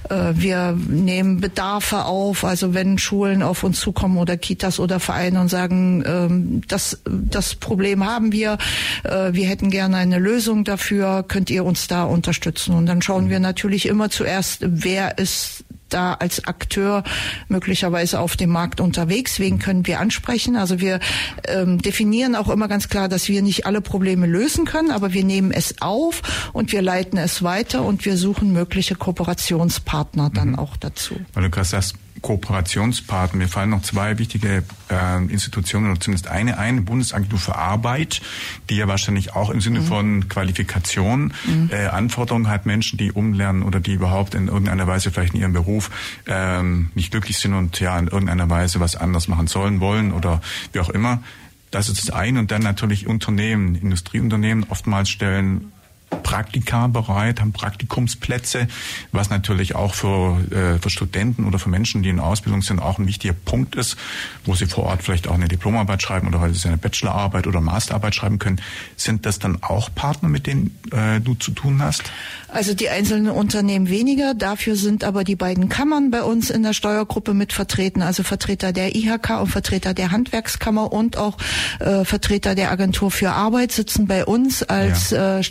[0.10, 5.41] Äh, wir nehmen Bedarfe auf, also wenn Schulen auf uns zukommen oder Kitas oder Vereine
[5.41, 8.58] und sagen, ähm, das, das Problem haben wir,
[9.04, 12.76] äh, wir hätten gerne eine Lösung dafür, könnt ihr uns da unterstützen.
[12.76, 17.04] Und dann schauen wir natürlich immer zuerst, wer ist da als Akteur
[17.48, 19.39] möglicherweise auf dem Markt unterwegs.
[19.39, 20.56] Wen können wir ansprechen?
[20.56, 21.00] Also wir
[21.48, 25.24] ähm, definieren auch immer ganz klar, dass wir nicht alle Probleme lösen können, aber wir
[25.24, 30.60] nehmen es auf und wir leiten es weiter und wir suchen mögliche Kooperationspartner dann mhm.
[30.60, 31.15] auch dazu.
[31.34, 33.38] Weil du gerade sagst, Kooperationspartner.
[33.38, 38.20] Mir fallen noch zwei wichtige äh, Institutionen oder zumindest eine ein, Bundesagentur für Arbeit,
[38.68, 39.86] die ja wahrscheinlich auch im Sinne mhm.
[39.86, 41.70] von Qualifikation mhm.
[41.72, 45.54] äh, Anforderungen hat, Menschen, die umlernen oder die überhaupt in irgendeiner Weise vielleicht in ihrem
[45.54, 45.92] Beruf
[46.26, 50.42] ähm, nicht glücklich sind und ja in irgendeiner Weise was anders machen sollen, wollen oder
[50.74, 51.22] wie auch immer.
[51.70, 55.74] Das ist das eine und dann natürlich Unternehmen, Industrieunternehmen oftmals stellen
[56.23, 58.67] Praktika bereit, haben Praktikumsplätze,
[59.12, 62.99] was natürlich auch für, äh, für Studenten oder für Menschen, die in Ausbildung sind, auch
[62.99, 63.97] ein wichtiger Punkt ist,
[64.45, 67.62] wo sie vor Ort vielleicht auch eine Diplomarbeit schreiben oder weil sie eine Bachelorarbeit oder
[67.62, 68.62] Masterarbeit schreiben können.
[68.95, 72.04] Sind das dann auch Partner, mit denen äh, du zu tun hast?
[72.47, 76.73] Also die einzelnen Unternehmen weniger, dafür sind aber die beiden Kammern bei uns in der
[76.73, 81.38] Steuergruppe mit vertreten, also Vertreter der IHK und Vertreter der Handwerkskammer und auch
[81.80, 85.39] äh, Vertreter der Agentur für Arbeit sitzen bei uns als ja.
[85.39, 85.43] äh,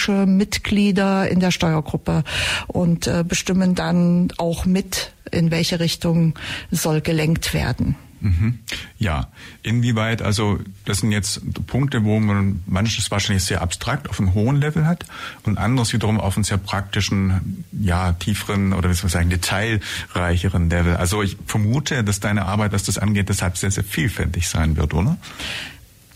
[0.00, 2.24] strategische Mitglieder in der Steuergruppe
[2.66, 6.34] und äh, bestimmen dann auch mit, in welche Richtung
[6.70, 7.96] soll gelenkt werden.
[8.22, 8.58] Mhm.
[8.98, 9.28] Ja,
[9.62, 14.56] inwieweit, also das sind jetzt Punkte, wo man manches wahrscheinlich sehr abstrakt auf einem hohen
[14.60, 15.06] Level hat
[15.44, 20.68] und anderes wiederum auf einem sehr praktischen, ja, tieferen oder wie soll man sagen, detailreicheren
[20.68, 20.96] Level.
[20.96, 24.92] Also ich vermute, dass deine Arbeit, was das angeht, deshalb sehr, sehr vielfältig sein wird,
[24.92, 25.16] oder?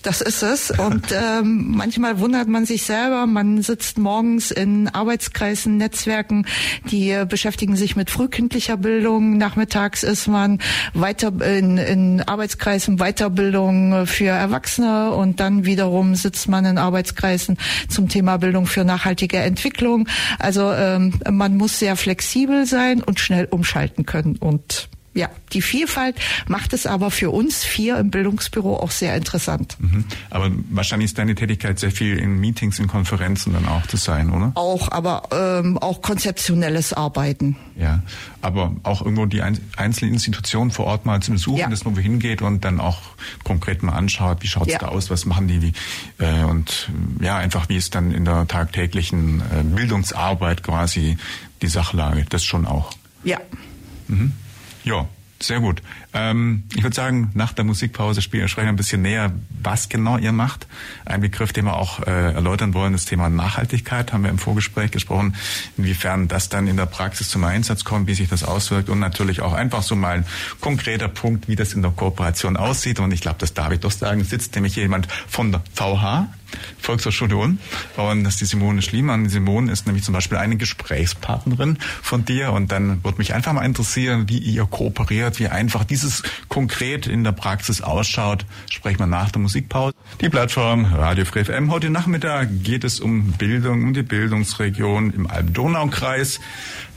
[0.05, 0.71] Das ist es.
[0.71, 3.27] Und ähm, manchmal wundert man sich selber.
[3.27, 6.47] Man sitzt morgens in Arbeitskreisen, Netzwerken,
[6.91, 9.39] die beschäftigen sich mit frühkindlicher Bildung.
[9.39, 10.59] Nachmittags ist man
[10.93, 17.57] weiter in, in Arbeitskreisen Weiterbildung für Erwachsene und dann wiederum sitzt man in Arbeitskreisen
[17.89, 20.07] zum Thema Bildung für nachhaltige Entwicklung.
[20.39, 26.17] Also ähm, man muss sehr flexibel sein und schnell umschalten können und ja, die Vielfalt
[26.49, 29.77] macht es aber für uns vier im Bildungsbüro auch sehr interessant.
[29.79, 30.05] Mhm.
[30.31, 34.31] Aber wahrscheinlich ist deine Tätigkeit sehr viel in Meetings, in Konferenzen dann auch zu sein,
[34.31, 34.51] oder?
[34.57, 37.57] Auch, aber ähm, auch konzeptionelles Arbeiten.
[37.77, 38.03] Ja,
[38.43, 41.69] aber auch irgendwo die einzelnen Institutionen vor Ort mal zu besuchen, ja.
[41.69, 43.01] dass man wohin geht und dann auch
[43.45, 44.79] konkret mal anschaut, wie schaut's ja.
[44.79, 45.73] da aus, was machen die, wie,
[46.19, 51.19] äh, und ja, einfach wie ist dann in der tagtäglichen äh, Bildungsarbeit quasi
[51.63, 52.93] die Sachlage, das schon auch.
[53.23, 53.39] Ja.
[54.09, 54.33] Mhm.
[54.85, 55.09] Ja,
[55.41, 55.83] sehr gut.
[56.13, 59.33] Ähm, ich würde sagen, nach der Musikpause spielen wir sprechen ein bisschen näher,
[59.65, 60.67] was genau ihr macht.
[61.05, 64.91] Ein Begriff, den wir auch äh, erläutern wollen, das Thema Nachhaltigkeit, haben wir im Vorgespräch
[64.91, 65.35] gesprochen,
[65.77, 69.41] inwiefern das dann in der Praxis zum Einsatz kommt, wie sich das auswirkt und natürlich
[69.41, 70.27] auch einfach so mal ein
[70.61, 73.01] konkreter Punkt, wie das in der Kooperation aussieht.
[73.01, 76.29] Und ich glaube, dass David doch sagen sitzt nämlich jemand von der VH,
[76.79, 77.59] Volkshochschule Ulm.
[77.97, 79.29] Und das ist die Simone Schliemann.
[79.29, 82.53] Simone ist nämlich zum Beispiel eine Gesprächspartnerin von dir.
[82.53, 87.25] Und dann würde mich einfach mal interessieren, wie ihr kooperiert, wie einfach dieses konkret in
[87.25, 88.45] der Praxis ausschaut.
[88.71, 89.95] Sprechen wir nach der Musikpause.
[90.21, 91.71] Die Plattform Radio Free FM.
[91.71, 96.41] Heute Nachmittag geht es um Bildung, um die Bildungsregion im Alb-Donau-Kreis.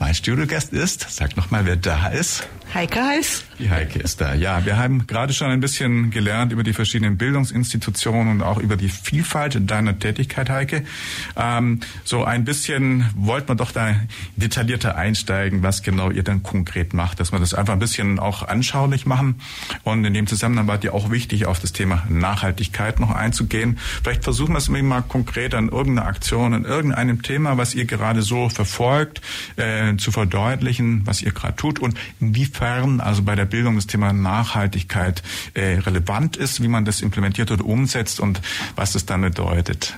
[0.00, 2.48] Mein Studiogast ist, sag noch mal, wer da ist.
[2.74, 3.44] Heike heißt.
[3.58, 4.34] Die Heike ist da.
[4.34, 8.76] Ja, wir haben gerade schon ein bisschen gelernt über die verschiedenen Bildungsinstitutionen und auch über
[8.76, 10.84] die Vielfalt deiner Tätigkeit, Heike.
[11.36, 13.96] Ähm, so ein bisschen wollte man doch da
[14.36, 18.46] detaillierter einsteigen, was genau ihr dann konkret macht, dass wir das einfach ein bisschen auch
[18.46, 19.40] anschaulich machen.
[19.82, 23.78] Und in dem Zusammenhang war dir auch wichtig, auf das Thema Nachhaltigkeit noch einzugehen.
[24.02, 28.20] Vielleicht versuchen wir es mal konkret an irgendeiner Aktion, an irgendeinem Thema, was ihr gerade
[28.20, 29.22] so verfolgt,
[29.56, 32.57] äh, zu verdeutlichen, was ihr gerade tut und inwiefern
[33.00, 35.22] also bei der Bildung das Thema Nachhaltigkeit
[35.54, 38.40] äh, relevant ist, wie man das implementiert oder umsetzt und
[38.76, 39.96] was das dann bedeutet.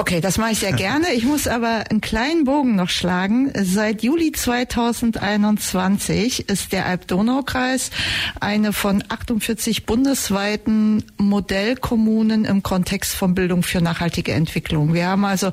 [0.00, 1.12] Okay, das mache ich sehr gerne.
[1.12, 3.50] Ich muss aber einen kleinen Bogen noch schlagen.
[3.60, 7.90] Seit Juli 2021 ist der Alb-Donau-Kreis
[8.38, 14.94] eine von 48 bundesweiten Modellkommunen im Kontext von Bildung für nachhaltige Entwicklung.
[14.94, 15.50] Wir haben also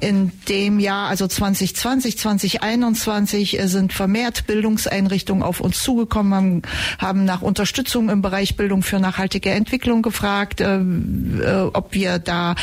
[0.00, 6.60] in dem Jahr, also 2020, 2021, sind vermehrt Bildungseinrichtungen auf uns zugekommen,
[6.98, 12.56] haben, nach Unterstützung im Bereich Bildung für nachhaltige Entwicklung gefragt, äh, äh ob wir da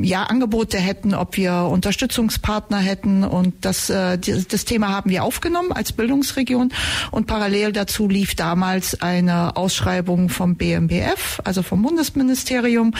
[0.00, 3.24] ja Angebote hätten, ob wir Unterstützungspartner hätten.
[3.24, 6.70] Und das, äh, das Thema haben wir aufgenommen als Bildungsregion.
[7.10, 12.92] Und parallel dazu lief damals eine Ausschreibung vom BMBF, also vom Bundesministerium.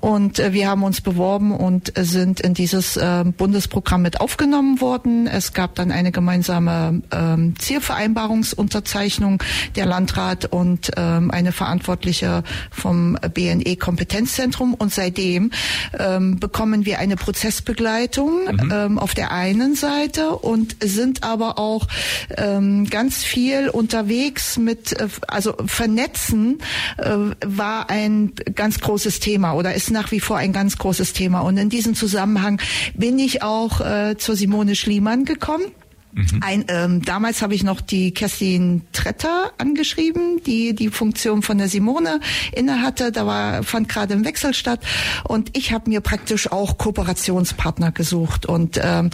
[0.00, 5.28] Und äh, wir haben uns beworben und sind in dieses äh, Bundesprogramm mit aufgenommen worden.
[5.28, 9.40] Es gab dann eine gemeinsame ähm, Zielvereinbarungsunterzeichnung
[9.76, 14.74] der Landrat und ähm, eine Verantwortliche vom BNE Kompetenzzentrum.
[14.74, 15.52] Und seitdem
[15.96, 18.72] ähm, bekommen wir eine Prozessbegleitung mhm.
[18.72, 21.86] ähm, auf der einen Seite und sind aber auch
[22.34, 26.60] ähm, ganz viel unterwegs mit, äh, also Vernetzen
[26.96, 27.10] äh,
[27.44, 31.40] war ein ganz großes Thema oder ist nach wie vor ein ganz großes Thema.
[31.40, 32.58] Und in diesem Zusammenhang
[32.94, 35.66] bin ich auch äh, zur Simone Schliemann gekommen
[36.12, 36.40] Mhm.
[36.40, 41.68] Ein, ähm, damals habe ich noch die Kerstin Tretter angeschrieben, die die Funktion von der
[41.68, 42.20] Simone
[42.52, 43.12] innehatte.
[43.12, 44.80] Da war, fand gerade ein Wechsel statt.
[45.24, 48.46] Und ich habe mir praktisch auch Kooperationspartner gesucht.
[48.46, 49.10] Und ähm,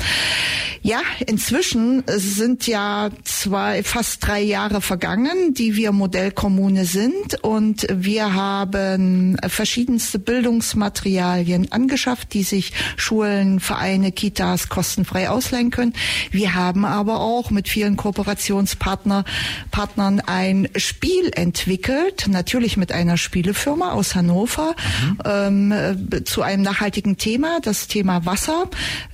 [0.83, 7.43] ja, inzwischen sind ja zwei, fast drei Jahre vergangen, die wir Modellkommune sind.
[7.43, 15.95] Und wir haben verschiedenste Bildungsmaterialien angeschafft, die sich Schulen, Vereine, Kitas kostenfrei ausleihen können.
[16.31, 19.25] Wir haben aber auch mit vielen Kooperationspartnern
[19.70, 25.18] Partnern ein Spiel entwickelt, natürlich mit einer Spielefirma aus Hannover, mhm.
[25.25, 28.68] ähm, äh, zu einem nachhaltigen Thema, das Thema Wasser.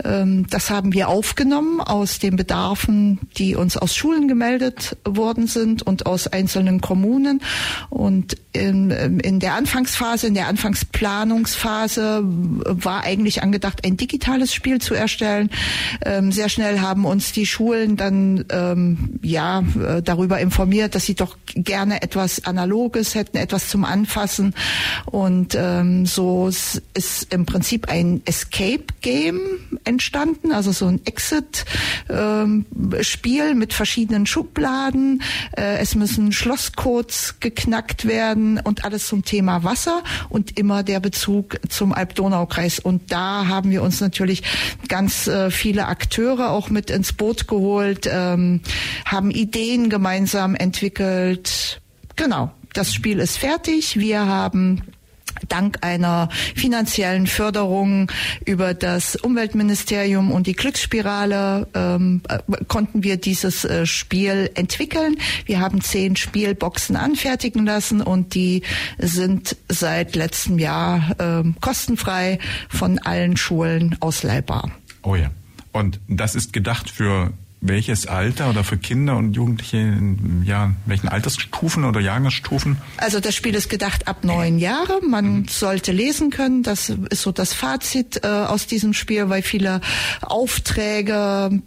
[0.04, 5.82] Ähm, das haben wir aufgenommen aus den Bedarfen, die uns aus Schulen gemeldet worden sind
[5.82, 7.40] und aus einzelnen Kommunen.
[7.88, 14.94] Und in, in der Anfangsphase, in der Anfangsplanungsphase war eigentlich angedacht, ein digitales Spiel zu
[14.94, 15.50] erstellen.
[16.04, 21.04] Ähm, sehr schnell haben uns die Schulen Schulen dann ähm, ja äh, darüber informiert, dass
[21.04, 24.54] sie doch gerne etwas Analoges hätten, etwas zum Anfassen.
[25.04, 26.80] Und ähm, so ist
[27.28, 29.40] im Prinzip ein Escape Game
[29.84, 31.74] entstanden, also so ein Exit-Spiel
[33.50, 35.20] ähm, mit verschiedenen Schubladen.
[35.54, 41.60] Äh, es müssen Schlosscodes geknackt werden und alles zum Thema Wasser und immer der Bezug
[41.68, 42.78] zum Alb-Donau-Kreis.
[42.78, 44.44] Und da haben wir uns natürlich
[44.88, 48.60] ganz äh, viele Akteure auch mit ins Boot geholt, ähm,
[49.04, 51.82] haben Ideen gemeinsam entwickelt.
[52.16, 53.98] Genau, das Spiel ist fertig.
[53.98, 54.82] Wir haben
[55.48, 58.10] Dank einer finanziellen Förderung
[58.44, 65.16] über das Umweltministerium und die Glücksspirale ähm, äh, konnten wir dieses äh, Spiel entwickeln.
[65.46, 68.62] Wir haben zehn Spielboxen anfertigen lassen und die
[68.98, 74.70] sind seit letztem Jahr äh, kostenfrei von allen Schulen ausleihbar.
[75.02, 75.30] Oh ja.
[75.72, 81.08] Und das ist gedacht für welches Alter oder für Kinder und Jugendliche in ja, welchen
[81.08, 82.78] Altersstufen oder Jahrgangsstufen?
[82.96, 85.00] Also das Spiel ist gedacht ab neun Jahre.
[85.06, 85.48] Man mhm.
[85.48, 86.62] sollte lesen können.
[86.62, 89.82] Das ist so das Fazit äh, aus diesem Spiel, weil viele
[90.22, 91.60] Aufträge,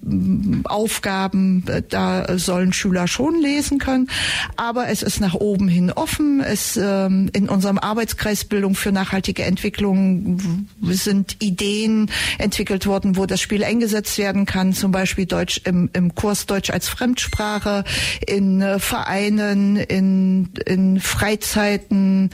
[0.64, 4.10] Aufgaben, äh, da sollen Schüler schon lesen können.
[4.56, 6.42] Aber es ist nach oben hin offen.
[6.42, 13.42] Es ähm, in unserem Arbeitskreis Bildung für nachhaltige Entwicklung sind Ideen entwickelt worden, wo das
[13.42, 14.74] Spiel eingesetzt werden kann.
[14.74, 17.84] Zum Beispiel Deutsch im im, Kurs Deutsch als Fremdsprache,
[18.26, 22.30] in äh, Vereinen, in, in Freizeiten,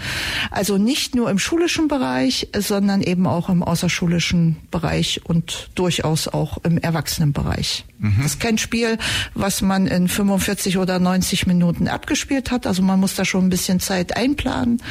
[0.52, 6.58] also nicht nur im schulischen Bereich, sondern eben auch im außerschulischen Bereich und durchaus auch
[6.64, 7.86] im Erwachsenenbereich.
[8.00, 8.16] Mhm.
[8.18, 8.98] Das ist kein Spiel,
[9.34, 12.68] was man in 45 oder 90 Minuten abgespielt hat.
[12.68, 14.82] Also man muss da schon ein bisschen Zeit einplanen.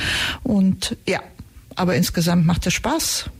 [0.42, 1.20] Und ja,
[1.74, 3.30] aber insgesamt macht es Spaß.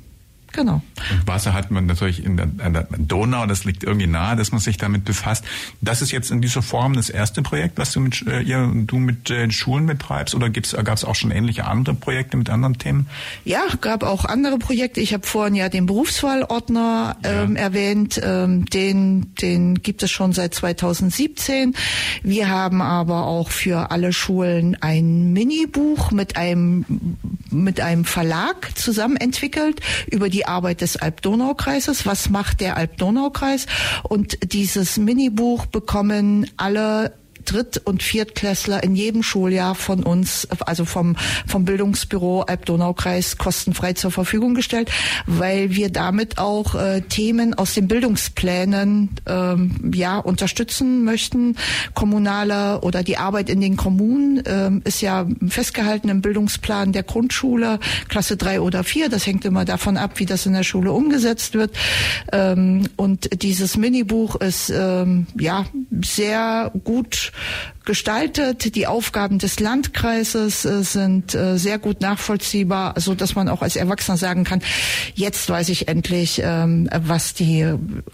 [0.59, 0.83] Genau.
[1.13, 4.51] Und Wasser hat man natürlich in der, in der, Donau, das liegt irgendwie nahe, dass
[4.51, 5.45] man sich damit befasst.
[5.81, 8.97] Das ist jetzt in dieser Form das erste Projekt, was du mit, äh, ihr, du
[8.97, 13.07] mit äh, Schulen betreibst oder gab es auch schon ähnliche andere Projekte mit anderen Themen?
[13.45, 15.01] Ja, gab auch andere Projekte.
[15.01, 17.63] Ich habe vorhin ja den Berufswahlordner ähm, ja.
[17.63, 18.21] erwähnt.
[18.25, 21.77] Ähm, den, den gibt es schon seit 2017.
[22.25, 26.85] Wir haben aber auch für alle Schulen ein Minibuch mit einem,
[27.49, 32.07] mit einem Verlag zusammen entwickelt über die die Arbeit des Alb-Donau-Kreises.
[32.07, 33.67] Was macht der Alb-Donau-Kreis?
[34.03, 37.15] Und dieses Minibuch bekommen alle
[37.49, 44.11] Dritt- und Viertklässler in jedem Schuljahr von uns, also vom, vom Bildungsbüro Alb-Donau-Kreis kostenfrei zur
[44.11, 44.91] Verfügung gestellt,
[45.27, 51.57] weil wir damit auch äh, Themen aus den Bildungsplänen ähm, ja unterstützen möchten.
[51.95, 57.79] Kommunale oder die Arbeit in den Kommunen ähm, ist ja festgehalten im Bildungsplan der Grundschule,
[58.09, 59.09] Klasse drei oder vier.
[59.09, 61.75] Das hängt immer davon ab, wie das in der Schule umgesetzt wird.
[62.31, 65.65] Ähm, und dieses Minibuch ist ähm, ja
[66.03, 67.33] sehr gut
[67.85, 68.75] gestaltet.
[68.75, 73.77] Die Aufgaben des Landkreises äh, sind äh, sehr gut nachvollziehbar, so dass man auch als
[73.77, 74.61] Erwachsener sagen kann,
[75.15, 77.67] jetzt weiß ich endlich, ähm, was die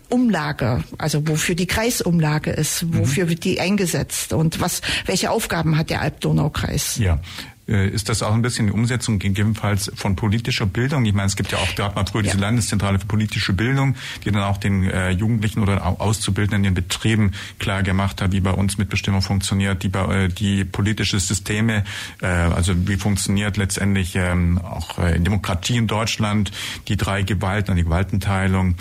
[0.08, 3.30] Umlage, also wofür die Kreisumlage ist, wofür mhm.
[3.30, 6.98] wird die eingesetzt und was, welche Aufgaben hat der Alb-Donau-Kreis.
[6.98, 7.18] Ja.
[7.66, 11.05] Äh, ist das auch ein bisschen die Umsetzung gegebenenfalls von politischer Bildung?
[11.07, 14.31] Ich meine, es gibt ja auch gerade mal früher diese Landeszentrale für politische Bildung, die
[14.31, 18.50] dann auch den äh, Jugendlichen oder Auszubildenden in den Betrieben klar gemacht hat, wie bei
[18.50, 21.85] uns Mitbestimmung funktioniert, die, äh, die politische Systeme,
[22.20, 26.53] äh, also wie funktioniert letztendlich ähm, auch äh, Demokratie in Deutschland,
[26.88, 28.77] die drei Gewalten und die Gewaltenteilung.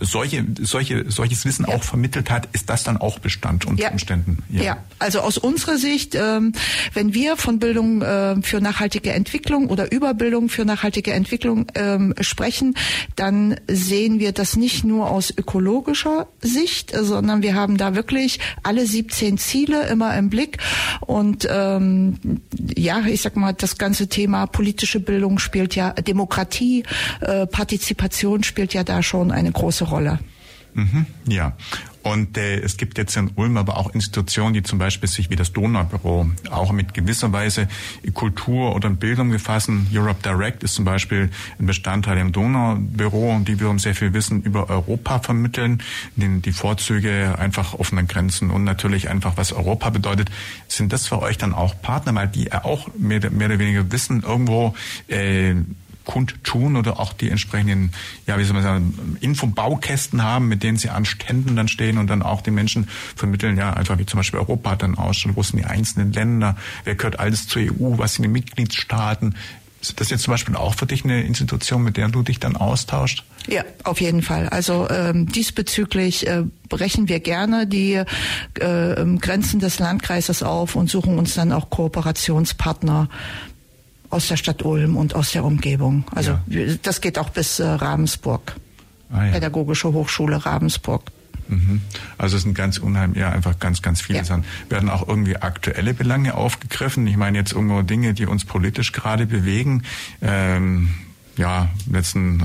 [0.00, 1.74] Solche, solche, solches Wissen ja.
[1.74, 3.90] auch vermittelt hat, ist das dann auch Bestand unter ja.
[3.90, 4.42] Umständen?
[4.48, 4.62] Ja.
[4.62, 4.76] ja.
[4.98, 6.52] also aus unserer Sicht, ähm,
[6.94, 11.66] wenn wir von Bildung äh, äh, für nachhaltige Entwicklung oder über Bildung für nachhaltige Entwicklung
[11.74, 12.74] ähm, sprechen,
[13.16, 18.86] dann sehen wir das nicht nur aus ökologischer Sicht, sondern wir haben da wirklich alle
[18.86, 20.58] 17 Ziele immer im Blick
[21.00, 22.18] und ähm,
[22.76, 26.84] ja, ich sag mal, das ganze Thema politische Bildung spielt ja Demokratie,
[27.20, 30.18] äh, Partizipation spielt ja da schon eine große Rolle.
[30.74, 31.56] Mhm, ja.
[32.04, 35.36] Und äh, es gibt jetzt in Ulm aber auch Institutionen, die zum Beispiel sich wie
[35.36, 37.66] das Donaubüro auch mit gewisser Weise
[38.12, 39.88] Kultur oder Bildung befassen.
[39.90, 44.68] Europe Direct ist zum Beispiel ein Bestandteil im Donaubüro, die wiederum sehr viel Wissen über
[44.68, 45.82] Europa vermitteln,
[46.16, 50.30] die, die Vorzüge einfach offenen Grenzen und natürlich einfach, was Europa bedeutet.
[50.68, 54.22] Sind das für euch dann auch Partner, weil die auch mehr, mehr oder weniger wissen,
[54.22, 54.74] irgendwo
[55.08, 55.54] äh,
[56.04, 57.92] kundtun oder auch die entsprechenden,
[58.26, 62.08] ja, wie soll man sagen, Infobaukästen haben, mit denen sie an Ständen dann stehen und
[62.08, 65.58] dann auch den Menschen vermitteln, ja, einfach wie zum Beispiel Europa dann ausschaut, wo sind
[65.58, 69.34] die einzelnen Länder, wer gehört alles zur EU, was sind die Mitgliedstaaten,
[69.90, 72.56] ist das jetzt zum Beispiel auch für dich eine Institution, mit der du dich dann
[72.56, 73.24] austauscht?
[73.46, 74.48] Ja, auf jeden Fall.
[74.48, 78.04] Also ähm, diesbezüglich äh, brechen wir gerne die äh,
[79.18, 83.10] Grenzen des Landkreises auf und suchen uns dann auch Kooperationspartner
[84.14, 86.04] aus der Stadt Ulm und aus der Umgebung.
[86.14, 86.74] Also ja.
[86.82, 88.54] das geht auch bis äh, Ravensburg.
[89.12, 89.32] Ah, ja.
[89.32, 91.02] Pädagogische Hochschule Ravensburg.
[91.48, 91.82] Mhm.
[92.16, 94.24] Also es sind ganz unheimlich, ja, einfach ganz, ganz viele ja.
[94.24, 94.44] Sachen.
[94.68, 97.06] Werden auch irgendwie aktuelle Belange aufgegriffen?
[97.06, 99.82] Ich meine jetzt irgendwo Dinge, die uns politisch gerade bewegen.
[100.22, 100.90] Ähm,
[101.36, 102.42] ja, letzten,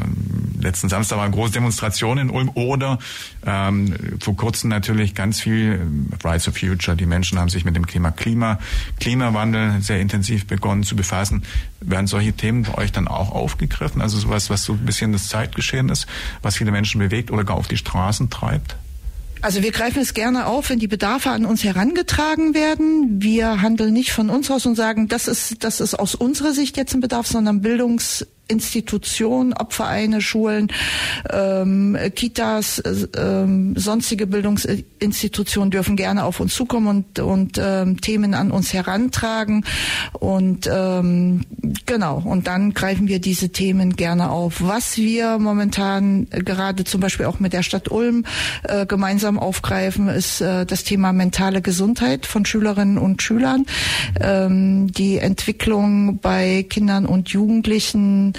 [0.59, 2.99] letzten Samstag war eine große Demonstration in Ulm oder
[3.45, 5.85] ähm, vor kurzem natürlich ganz viel
[6.23, 6.97] Rise of Future.
[6.97, 8.59] Die Menschen haben sich mit dem Thema Klima,
[8.99, 11.43] Klimawandel sehr intensiv begonnen zu befassen.
[11.81, 14.01] Werden solche Themen bei euch dann auch aufgegriffen?
[14.01, 16.07] Also sowas, was so ein bisschen das Zeitgeschehen ist,
[16.41, 18.75] was viele Menschen bewegt oder gar auf die Straßen treibt?
[19.41, 23.21] Also wir greifen es gerne auf, wenn die Bedarfe an uns herangetragen werden.
[23.21, 26.75] Wir handeln nicht von uns aus und sagen, das ist, das ist aus unserer Sicht
[26.75, 30.67] jetzt ein Bedarf, sondern Bildungs Institutionen, ob Vereine, Schulen,
[31.31, 38.33] ähm, Kitas, äh, ähm, sonstige Bildungsinstitutionen dürfen gerne auf uns zukommen und, und ähm, Themen
[38.33, 39.63] an uns herantragen.
[40.13, 41.45] Und ähm,
[41.85, 44.61] genau, und dann greifen wir diese Themen gerne auf.
[44.61, 48.25] Was wir momentan gerade zum Beispiel auch mit der Stadt Ulm
[48.63, 53.65] äh, gemeinsam aufgreifen, ist äh, das Thema mentale Gesundheit von Schülerinnen und Schülern.
[54.19, 58.33] Ähm, die Entwicklung bei Kindern und Jugendlichen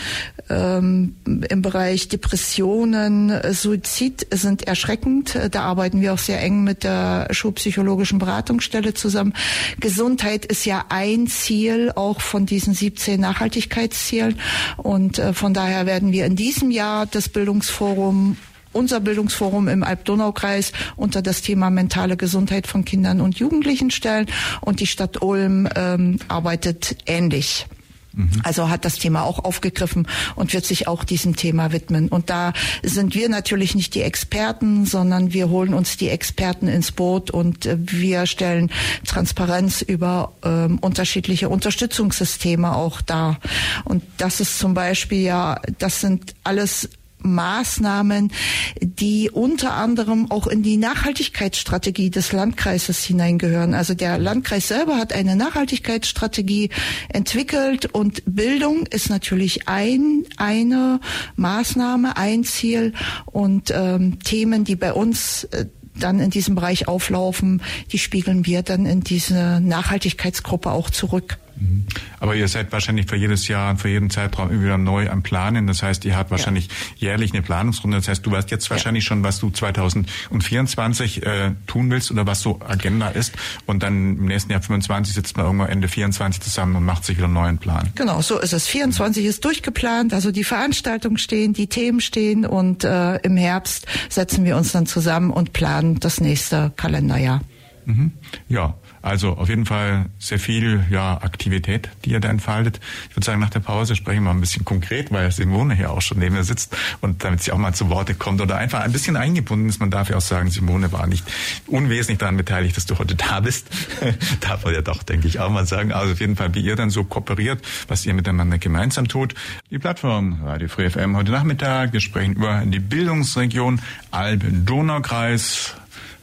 [0.49, 5.39] ähm, im Bereich Depressionen, Suizid sind erschreckend.
[5.51, 9.35] Da arbeiten wir auch sehr eng mit der Schulpsychologischen Beratungsstelle zusammen.
[9.79, 14.39] Gesundheit ist ja ein Ziel auch von diesen 17 Nachhaltigkeitszielen.
[14.77, 18.37] Und äh, von daher werden wir in diesem Jahr das Bildungsforum
[18.73, 24.27] unser Bildungsforum im Alb-Donau-Kreis unter das Thema mentale Gesundheit von Kindern und Jugendlichen stellen.
[24.61, 27.67] Und die Stadt Ulm ähm, arbeitet ähnlich.
[28.13, 28.41] Mhm.
[28.43, 32.09] Also hat das Thema auch aufgegriffen und wird sich auch diesem Thema widmen.
[32.09, 32.53] Und da
[32.83, 37.67] sind wir natürlich nicht die Experten, sondern wir holen uns die Experten ins Boot und
[37.67, 38.71] äh, wir stellen
[39.07, 43.39] Transparenz über ähm, unterschiedliche Unterstützungssysteme auch dar.
[43.85, 46.89] Und das ist zum Beispiel ja, das sind alles
[47.23, 48.33] Maßnahmen,
[48.81, 53.75] die unter anderem auch in die Nachhaltigkeitsstrategie des Landkreises hineingehören.
[53.75, 56.71] Also der Landkreis selber hat eine Nachhaltigkeitsstrategie
[57.09, 61.01] entwickelt und Bildung ist natürlich ein, eine
[61.37, 62.93] Maßnahme, ein Ziel
[63.27, 65.67] und ähm, Themen, die bei uns äh,
[65.99, 67.63] dann in diesem Bereich auflaufen,
[67.93, 71.39] die spiegeln wir dann in diese Nachhaltigkeitsgruppe auch zurück.
[71.61, 71.85] Mhm.
[72.19, 75.67] Aber ihr seid wahrscheinlich für jedes Jahr und für jeden Zeitraum wieder neu am Planen.
[75.67, 77.11] Das heißt, ihr habt wahrscheinlich ja.
[77.11, 77.99] jährlich eine Planungsrunde.
[77.99, 79.09] Das heißt, du weißt jetzt wahrscheinlich ja.
[79.09, 83.35] schon, was du 2024 äh, tun willst oder was so Agenda ist.
[83.67, 87.17] Und dann im nächsten Jahr 25 sitzt man irgendwann Ende 24 zusammen und macht sich
[87.17, 87.91] wieder einen neuen Plan.
[87.95, 88.67] Genau, so ist es.
[88.67, 90.15] 24 ist durchgeplant.
[90.15, 94.87] Also die Veranstaltungen stehen, die Themen stehen und äh, im Herbst setzen wir uns dann
[94.87, 97.41] zusammen und planen das nächste Kalenderjahr.
[97.85, 98.13] Mhm.
[98.49, 102.81] Ja, also auf jeden Fall sehr viel ja, Aktivität, die ihr da entfaltet.
[103.09, 105.91] Ich würde sagen, nach der Pause sprechen wir mal ein bisschen konkret, weil Simone hier
[105.91, 108.81] auch schon neben mir sitzt und damit sie auch mal zu Worte kommt oder einfach
[108.81, 109.81] ein bisschen eingebunden ist.
[109.81, 111.25] Man darf ja auch sagen, Simone war nicht
[111.67, 113.69] unwesentlich daran beteiligt, dass du heute da bist.
[114.41, 115.93] darf man ja doch, denke ich, auch mal sagen.
[115.93, 119.35] Also auf jeden Fall, wie ihr dann so kooperiert, was ihr miteinander gemeinsam tut.
[119.71, 121.93] Die Plattform Radio Free FM heute Nachmittag.
[121.93, 123.81] Wir sprechen über die Bildungsregion
[124.11, 125.80] Alb-Donau-Kreis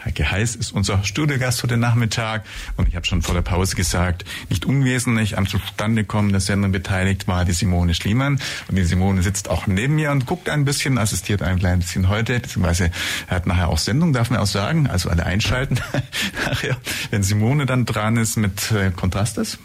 [0.07, 2.45] Heike Heiß ist unser Studiogast heute Nachmittag
[2.77, 7.27] und ich habe schon vor der Pause gesagt, nicht unwesentlich am Zustandekommen der Sendung beteiligt
[7.27, 8.39] war die Simone Schliemann
[8.69, 12.07] und die Simone sitzt auch neben mir und guckt ein bisschen, assistiert ein klein bisschen
[12.07, 12.89] heute, beziehungsweise
[13.27, 15.77] hat nachher auch Sendung, darf man auch sagen, also alle einschalten
[16.45, 16.77] nachher,
[17.11, 19.59] wenn Simone dann dran ist mit äh, Kontrastes.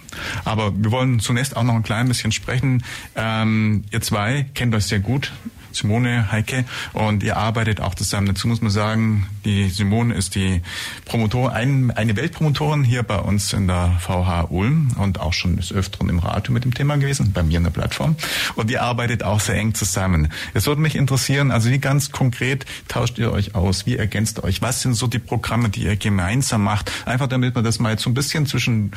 [0.45, 2.83] Aber wir wollen zunächst auch noch ein klein bisschen sprechen.
[3.15, 5.31] Ähm, ihr zwei kennt euch sehr gut.
[5.75, 8.27] Simone, Heike, und ihr arbeitet auch zusammen.
[8.27, 10.63] Dazu muss man sagen, die Simone ist die
[11.05, 15.73] Promotor, ein, eine Weltpromotorin hier bei uns in der VH Ulm und auch schon des
[15.73, 18.17] Öfteren im Radio mit dem Thema gewesen, bei mir in der Plattform.
[18.55, 20.33] Und ihr arbeitet auch sehr eng zusammen.
[20.55, 23.87] Es würde mich interessieren, also wie ganz konkret tauscht ihr euch aus?
[23.87, 24.63] Wie ergänzt ihr euch?
[24.63, 26.91] Was sind so die Programme, die ihr gemeinsam macht?
[27.07, 28.93] Einfach damit man das mal so ein bisschen zwischen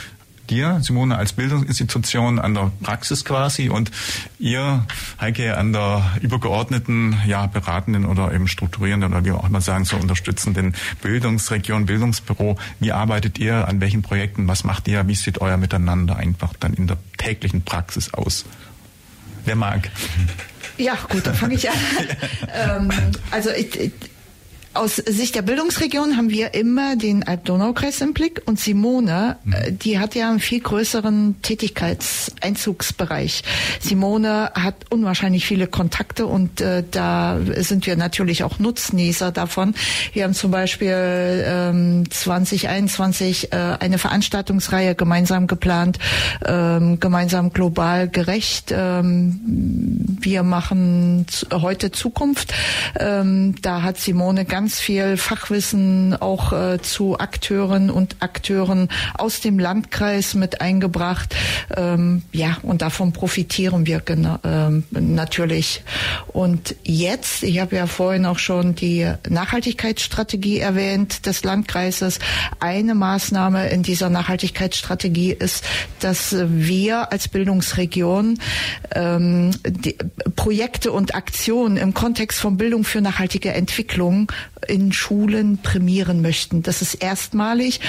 [0.49, 3.91] dir, Simone, als Bildungsinstitution an der Praxis quasi und
[4.39, 4.85] ihr,
[5.19, 9.97] Heike, an der übergeordneten, ja, beratenden oder eben strukturierenden oder wie auch immer sagen, so
[9.97, 12.57] unterstützenden Bildungsregion, Bildungsbüro.
[12.79, 13.67] Wie arbeitet ihr?
[13.67, 14.47] An welchen Projekten?
[14.47, 15.07] Was macht ihr?
[15.07, 18.45] Wie sieht euer Miteinander einfach dann in der täglichen Praxis aus?
[19.45, 19.89] Wer mag?
[20.77, 21.77] Ja, gut, dann fange ich an.
[22.53, 22.91] ähm,
[23.31, 23.91] also ich, ich
[24.75, 29.53] aus Sicht der Bildungsregion haben wir immer den Alb-Donau-Kreis im Blick und Simone, mhm.
[29.53, 33.43] Äh, die hat ja einen viel größeren Tätigkeitseinzugsbereich.
[33.79, 39.75] Simone hat unwahrscheinlich viele Kontakte und äh, da sind wir natürlich auch Nutznießer davon.
[40.13, 45.99] Wir haben zum Beispiel ähm, 2021 äh, eine Veranstaltungsreihe gemeinsam geplant,
[46.45, 48.73] ähm, gemeinsam global gerecht.
[48.75, 52.53] Ähm, wir machen heute Zukunft.
[52.99, 59.39] Ähm, da hat Simone ganz ganz viel Fachwissen auch äh, zu Akteuren und Akteuren aus
[59.39, 61.35] dem Landkreis mit eingebracht.
[61.77, 64.01] Ähm, ja, und davon profitieren wir
[64.43, 65.83] ähm, natürlich.
[66.29, 72.17] Und jetzt, ich habe ja vorhin auch schon die Nachhaltigkeitsstrategie erwähnt des Landkreises.
[72.59, 75.63] Eine Maßnahme in dieser Nachhaltigkeitsstrategie ist,
[75.99, 78.39] dass wir als Bildungsregion
[78.95, 79.51] ähm,
[80.35, 84.31] Projekte und Aktionen im Kontext von Bildung für nachhaltige Entwicklung
[84.67, 86.63] in Schulen prämieren möchten.
[86.63, 87.81] Das ist erstmalig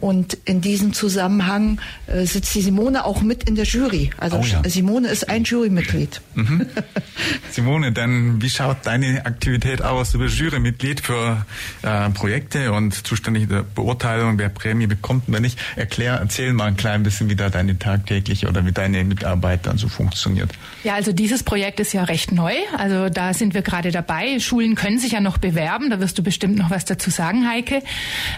[0.00, 4.10] und in diesem Zusammenhang äh, sitzt die Simone auch mit in der Jury.
[4.16, 4.62] Also oh ja.
[4.68, 6.20] Simone ist ein Jurymitglied.
[6.34, 6.66] Mhm.
[7.50, 10.12] Simone, dann wie schaut deine Aktivität aus?
[10.12, 11.44] Du bist Jurymitglied für
[11.82, 15.58] äh, Projekte und zuständige Beurteilung, wer Prämie bekommt und wer nicht.
[15.76, 19.78] Erklär, erzähl mal ein klein bisschen, wie da deine tagtägliche oder wie deine Mitarbeit dann
[19.78, 20.50] so funktioniert.
[20.84, 22.54] Ja, also dieses Projekt ist ja recht neu.
[22.76, 24.38] Also da sind wir gerade dabei.
[24.40, 25.90] Schulen können sich ja noch bewerben.
[25.90, 27.82] Da wirst du bestimmt noch was dazu sagen, Heike.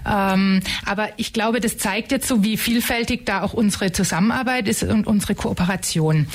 [0.07, 4.83] Ähm, aber ich glaube, das zeigt jetzt so, wie vielfältig da auch unsere Zusammenarbeit ist
[4.83, 6.27] und unsere Kooperation.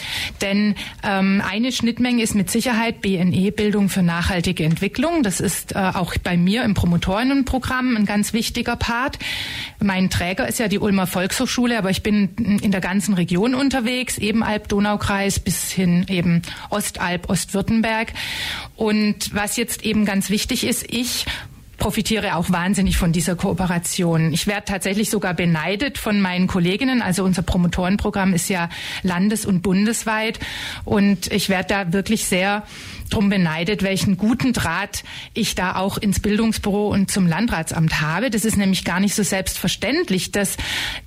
[0.41, 5.23] Denn ähm, eine Schnittmenge ist mit Sicherheit BNE Bildung für nachhaltige Entwicklung.
[5.23, 9.19] Das ist äh, auch bei mir im Promotorinnenprogramm ein ganz wichtiger Part.
[9.79, 14.17] Mein Träger ist ja die Ulmer Volkshochschule, aber ich bin in der ganzen Region unterwegs,
[14.17, 18.13] eben Alb-Donau-Kreis bis hin eben Ostalb, Ostwürttemberg.
[18.75, 21.25] Und was jetzt eben ganz wichtig ist, ich
[21.80, 24.34] profitiere auch wahnsinnig von dieser Kooperation.
[24.34, 27.01] Ich werde tatsächlich sogar beneidet von meinen Kolleginnen.
[27.01, 28.69] Also unser Promotorenprogramm ist ja
[29.01, 30.39] landes- und bundesweit.
[30.86, 32.63] Und ich werde da wirklich sehr
[33.10, 35.03] drum beneidet, welchen guten Draht
[35.34, 38.30] ich da auch ins Bildungsbüro und zum Landratsamt habe.
[38.30, 40.57] Das ist nämlich gar nicht so selbstverständlich, dass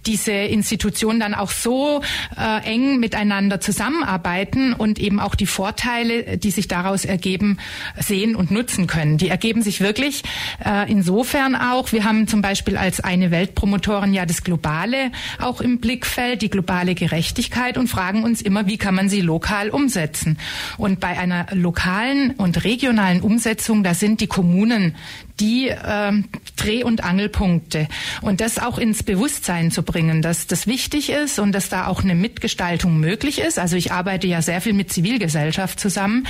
[0.07, 2.03] diese Institutionen dann auch so
[2.37, 7.59] äh, eng miteinander zusammenarbeiten und eben auch die Vorteile, die sich daraus ergeben,
[7.99, 9.19] sehen und nutzen können.
[9.19, 10.23] Die ergeben sich wirklich
[10.65, 11.93] äh, insofern auch.
[11.93, 16.95] Wir haben zum Beispiel als eine Weltpromotorin ja das Globale auch im Blickfeld, die globale
[16.95, 20.39] Gerechtigkeit und fragen uns immer, wie kann man sie lokal umsetzen.
[20.79, 24.95] Und bei einer lokalen lokalen und regionalen Umsetzung, da sind die Kommunen
[25.41, 26.13] die äh,
[26.57, 27.89] Dreh- und Angelpunkte.
[28.21, 32.03] Und das auch ins Bewusstsein zu bringen, dass das wichtig ist und dass da auch
[32.03, 33.59] eine Mitgestaltung möglich ist.
[33.59, 36.27] Also ich arbeite ja sehr viel mit Zivilgesellschaft zusammen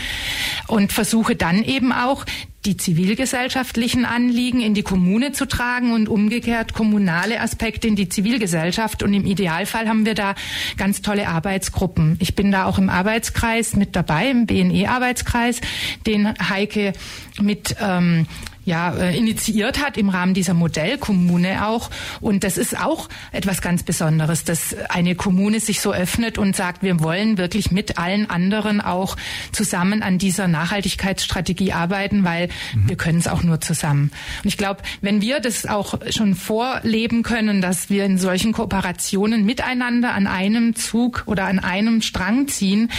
[0.68, 2.24] und versuche dann eben auch
[2.64, 9.02] die zivilgesellschaftlichen Anliegen in die Kommune zu tragen und umgekehrt kommunale Aspekte in die Zivilgesellschaft.
[9.02, 10.34] Und im Idealfall haben wir da
[10.76, 12.16] ganz tolle Arbeitsgruppen.
[12.20, 15.60] Ich bin da auch im Arbeitskreis mit dabei, im BNE-Arbeitskreis,
[16.06, 16.92] den Heike
[17.40, 18.26] mit ähm,
[18.64, 21.90] ja, äh, initiiert hat im Rahmen dieser Modellkommune auch.
[22.20, 26.82] Und das ist auch etwas ganz Besonderes, dass eine Kommune sich so öffnet und sagt,
[26.82, 29.16] wir wollen wirklich mit allen anderen auch
[29.50, 32.88] zusammen an dieser Nachhaltigkeitsstrategie arbeiten, weil mhm.
[32.88, 34.12] wir können es auch nur zusammen.
[34.42, 39.44] Und ich glaube, wenn wir das auch schon vorleben können, dass wir in solchen Kooperationen
[39.44, 42.90] miteinander an einem Zug oder an einem Strang ziehen,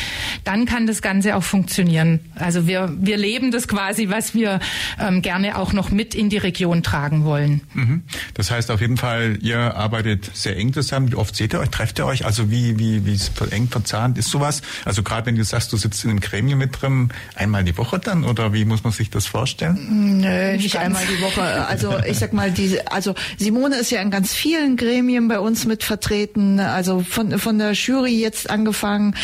[0.43, 2.19] dann kann das Ganze auch funktionieren.
[2.35, 4.59] Also wir, wir leben das quasi, was wir
[4.99, 7.61] ähm, gerne Auch noch mit in die Region tragen wollen.
[7.73, 8.03] Mhm.
[8.33, 11.11] Das heißt auf jeden Fall, ihr arbeitet sehr eng zusammen.
[11.11, 11.69] Wie oft seht ihr euch?
[11.69, 12.25] Trefft ihr euch?
[12.25, 13.19] Also wie, wie, wie
[13.51, 14.61] eng verzahnt ist sowas?
[14.85, 17.99] Also gerade wenn du sagst, du sitzt in einem Gremium mit drin, einmal die Woche
[17.99, 20.19] dann oder wie muss man sich das vorstellen?
[20.21, 21.41] Nö, nicht einmal die Woche.
[21.67, 25.65] Also ich sag mal, diese, also Simone ist ja in ganz vielen Gremien bei uns
[25.65, 26.59] mit vertreten.
[26.59, 29.15] Also von, von der Jury jetzt angefangen,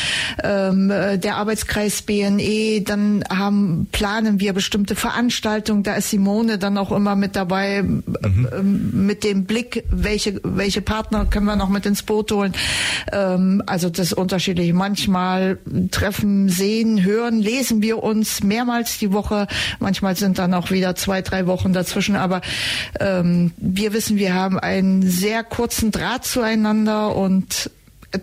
[0.43, 5.83] ähm, der Arbeitskreis BNE, dann haben, planen wir bestimmte Veranstaltungen.
[5.83, 8.03] Da ist Simone dann auch immer mit dabei, mhm.
[8.51, 12.51] ähm, mit dem Blick, welche, welche Partner können wir noch mit ins Boot holen.
[13.13, 14.73] Ähm, also das ist unterschiedlich.
[14.73, 15.59] Manchmal
[15.91, 19.47] treffen, sehen, hören, lesen wir uns mehrmals die Woche.
[19.79, 22.17] Manchmal sind dann auch wieder zwei, drei Wochen dazwischen.
[22.17, 22.41] Aber
[22.99, 27.71] ähm, wir wissen, wir haben einen sehr kurzen Draht zueinander und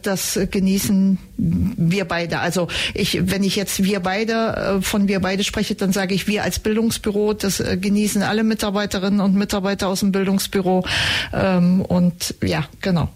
[0.02, 2.40] das genießen wir beide.
[2.40, 6.26] Also ich, wenn ich jetzt wir beide äh, von wir beide spreche, dann sage ich
[6.26, 7.34] wir als Bildungsbüro.
[7.34, 10.84] Das äh, genießen alle Mitarbeiterinnen und Mitarbeiter aus dem Bildungsbüro.
[11.32, 13.10] Ähm, und ja, genau.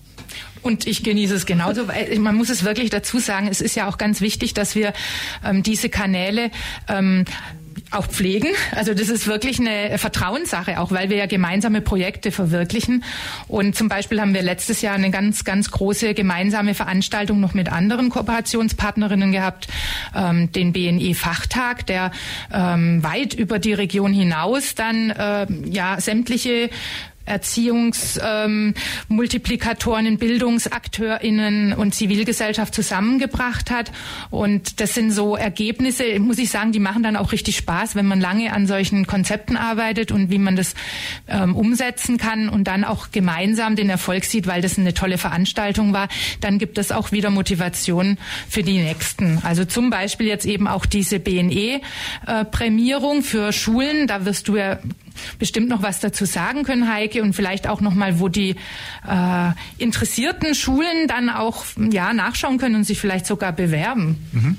[0.62, 3.88] Und ich genieße es genauso, weil man muss es wirklich dazu sagen, es ist ja
[3.88, 4.92] auch ganz wichtig, dass wir
[5.44, 6.50] ähm, diese Kanäle
[6.86, 7.24] ähm,
[7.90, 8.48] auch pflegen.
[8.74, 13.04] Also das ist wirklich eine Vertrauenssache, auch weil wir ja gemeinsame Projekte verwirklichen.
[13.48, 17.70] Und zum Beispiel haben wir letztes Jahr eine ganz, ganz große gemeinsame Veranstaltung noch mit
[17.70, 19.68] anderen Kooperationspartnerinnen gehabt,
[20.14, 22.12] ähm, den BNE-Fachtag, der
[22.52, 26.70] ähm, weit über die Region hinaus dann äh, ja sämtliche
[27.26, 33.92] Erziehungsmultiplikatoren, ähm, BildungsakteurInnen und Zivilgesellschaft zusammengebracht hat.
[34.30, 38.06] Und das sind so Ergebnisse, muss ich sagen, die machen dann auch richtig Spaß, wenn
[38.06, 40.74] man lange an solchen Konzepten arbeitet und wie man das
[41.28, 45.92] ähm, umsetzen kann und dann auch gemeinsam den Erfolg sieht, weil das eine tolle Veranstaltung
[45.92, 46.08] war.
[46.40, 48.18] Dann gibt es auch wieder Motivation
[48.48, 49.38] für die nächsten.
[49.42, 54.06] Also zum Beispiel jetzt eben auch diese BNE-Prämierung äh, für Schulen.
[54.06, 54.78] Da wirst du ja
[55.38, 58.56] bestimmt noch was dazu sagen können, Heike, und vielleicht auch noch mal, wo die
[59.08, 64.18] äh, interessierten Schulen dann auch ja nachschauen können und sich vielleicht sogar bewerben.
[64.32, 64.56] Mhm.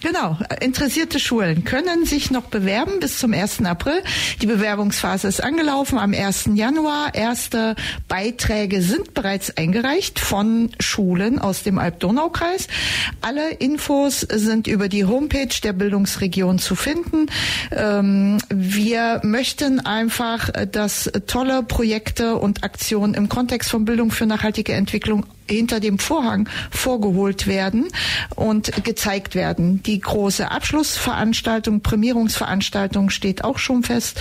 [0.00, 3.64] Genau, interessierte Schulen können sich noch bewerben bis zum 1.
[3.66, 4.02] April.
[4.40, 6.50] Die Bewerbungsphase ist angelaufen am 1.
[6.54, 7.14] Januar.
[7.14, 7.76] Erste
[8.08, 12.68] Beiträge sind bereits eingereicht von Schulen aus dem Alb-Donau-Kreis.
[13.20, 17.26] Alle Infos sind über die Homepage der Bildungsregion zu finden.
[17.70, 24.72] Ähm, wir möchten einfach, dass tolle Projekte und Aktionen im Kontext von Bildung für nachhaltige
[24.72, 27.88] Entwicklung hinter dem Vorhang vorgeholt werden
[28.36, 29.82] und gezeigt werden.
[29.82, 34.20] Die große Abschlussveranstaltung, Prämierungsveranstaltung steht auch schon fest.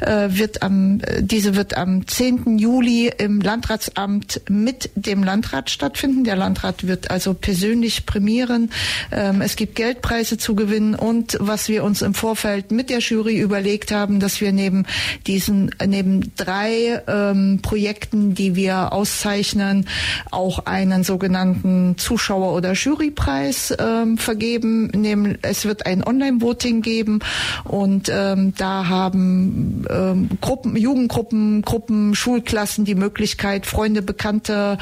[0.00, 2.58] Äh, wird am, diese wird am 10.
[2.58, 6.24] Juli im Landratsamt mit dem Landrat stattfinden.
[6.24, 8.70] Der Landrat wird also persönlich prämieren.
[9.10, 13.38] Ähm, es gibt Geldpreise zu gewinnen und was wir uns im Vorfeld mit der Jury
[13.38, 14.86] überlegt haben, dass wir neben
[15.26, 19.86] diesen, neben drei ähm, Projekten, die wir auszeichnen,
[20.30, 25.38] auch einen sogenannten Zuschauer- oder Jurypreis ähm, vergeben.
[25.42, 27.20] Es wird ein Online-Voting geben
[27.64, 34.78] und ähm, da haben ähm, Gruppen, Jugendgruppen, Gruppen, Schulklassen die Möglichkeit, Freunde, Bekannte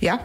[0.00, 0.18] ja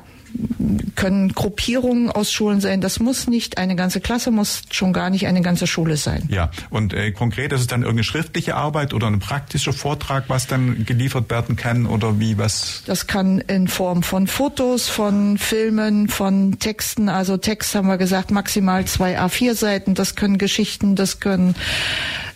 [0.96, 2.82] können Gruppierungen aus Schulen sein.
[2.82, 6.24] Das muss nicht eine ganze Klasse, muss schon gar nicht eine ganze Schule sein.
[6.30, 10.48] Ja, und äh, konkret ist es dann irgendeine schriftliche Arbeit oder ein praktischer Vortrag, was
[10.48, 12.84] dann geliefert werden kann oder wie was?
[12.86, 17.10] Das kann in Form von Fotos, von Filmen, von Texten.
[17.10, 19.96] Also Text haben wir gesagt maximal zwei A4-Seiten.
[19.96, 21.56] Das können Geschichten, das können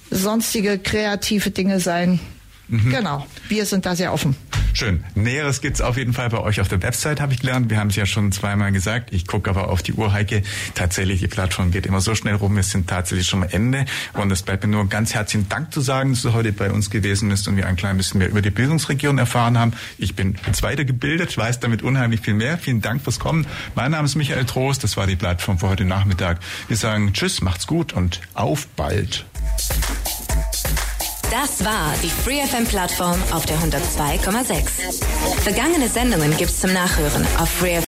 [0.10, 2.20] sonstige kreative Dinge sein.
[2.68, 2.89] Mhm.
[2.89, 4.36] Genau, wir sind da sehr offen.
[4.74, 5.03] Schön.
[5.15, 7.72] Näheres gibt's auf jeden Fall bei euch auf der Website, habe ich gelernt.
[7.72, 9.11] Wir haben es ja schon zweimal gesagt.
[9.11, 10.43] Ich gucke aber auf die Uhr, Heike.
[10.76, 12.55] Tatsächlich, die Plattform geht immer so schnell rum.
[12.55, 13.86] Wir sind tatsächlich schon am Ende.
[14.13, 16.91] Und es bleibt mir nur ganz herzlichen Dank zu sagen, dass du heute bei uns
[16.91, 19.74] gewesen bist und wir ein klein bisschen mehr über die Bildungsregion erfahren haben.
[19.97, 22.59] Ich bin jetzt weitergebildet, weiß damit unheimlich viel mehr.
[22.59, 23.47] Vielen Dank fürs Kommen.
[23.74, 24.84] Mein Name ist Michael Trost.
[24.84, 26.39] Das war die Plattform für heute Nachmittag.
[26.68, 29.26] Wir sagen Tschüss, macht's gut und auf bald.
[31.32, 35.03] Das war die FreeFM-Plattform auf der 102,6.
[35.41, 37.84] Vergangene Sendungen gibt's zum Nachhören auf FreeFM.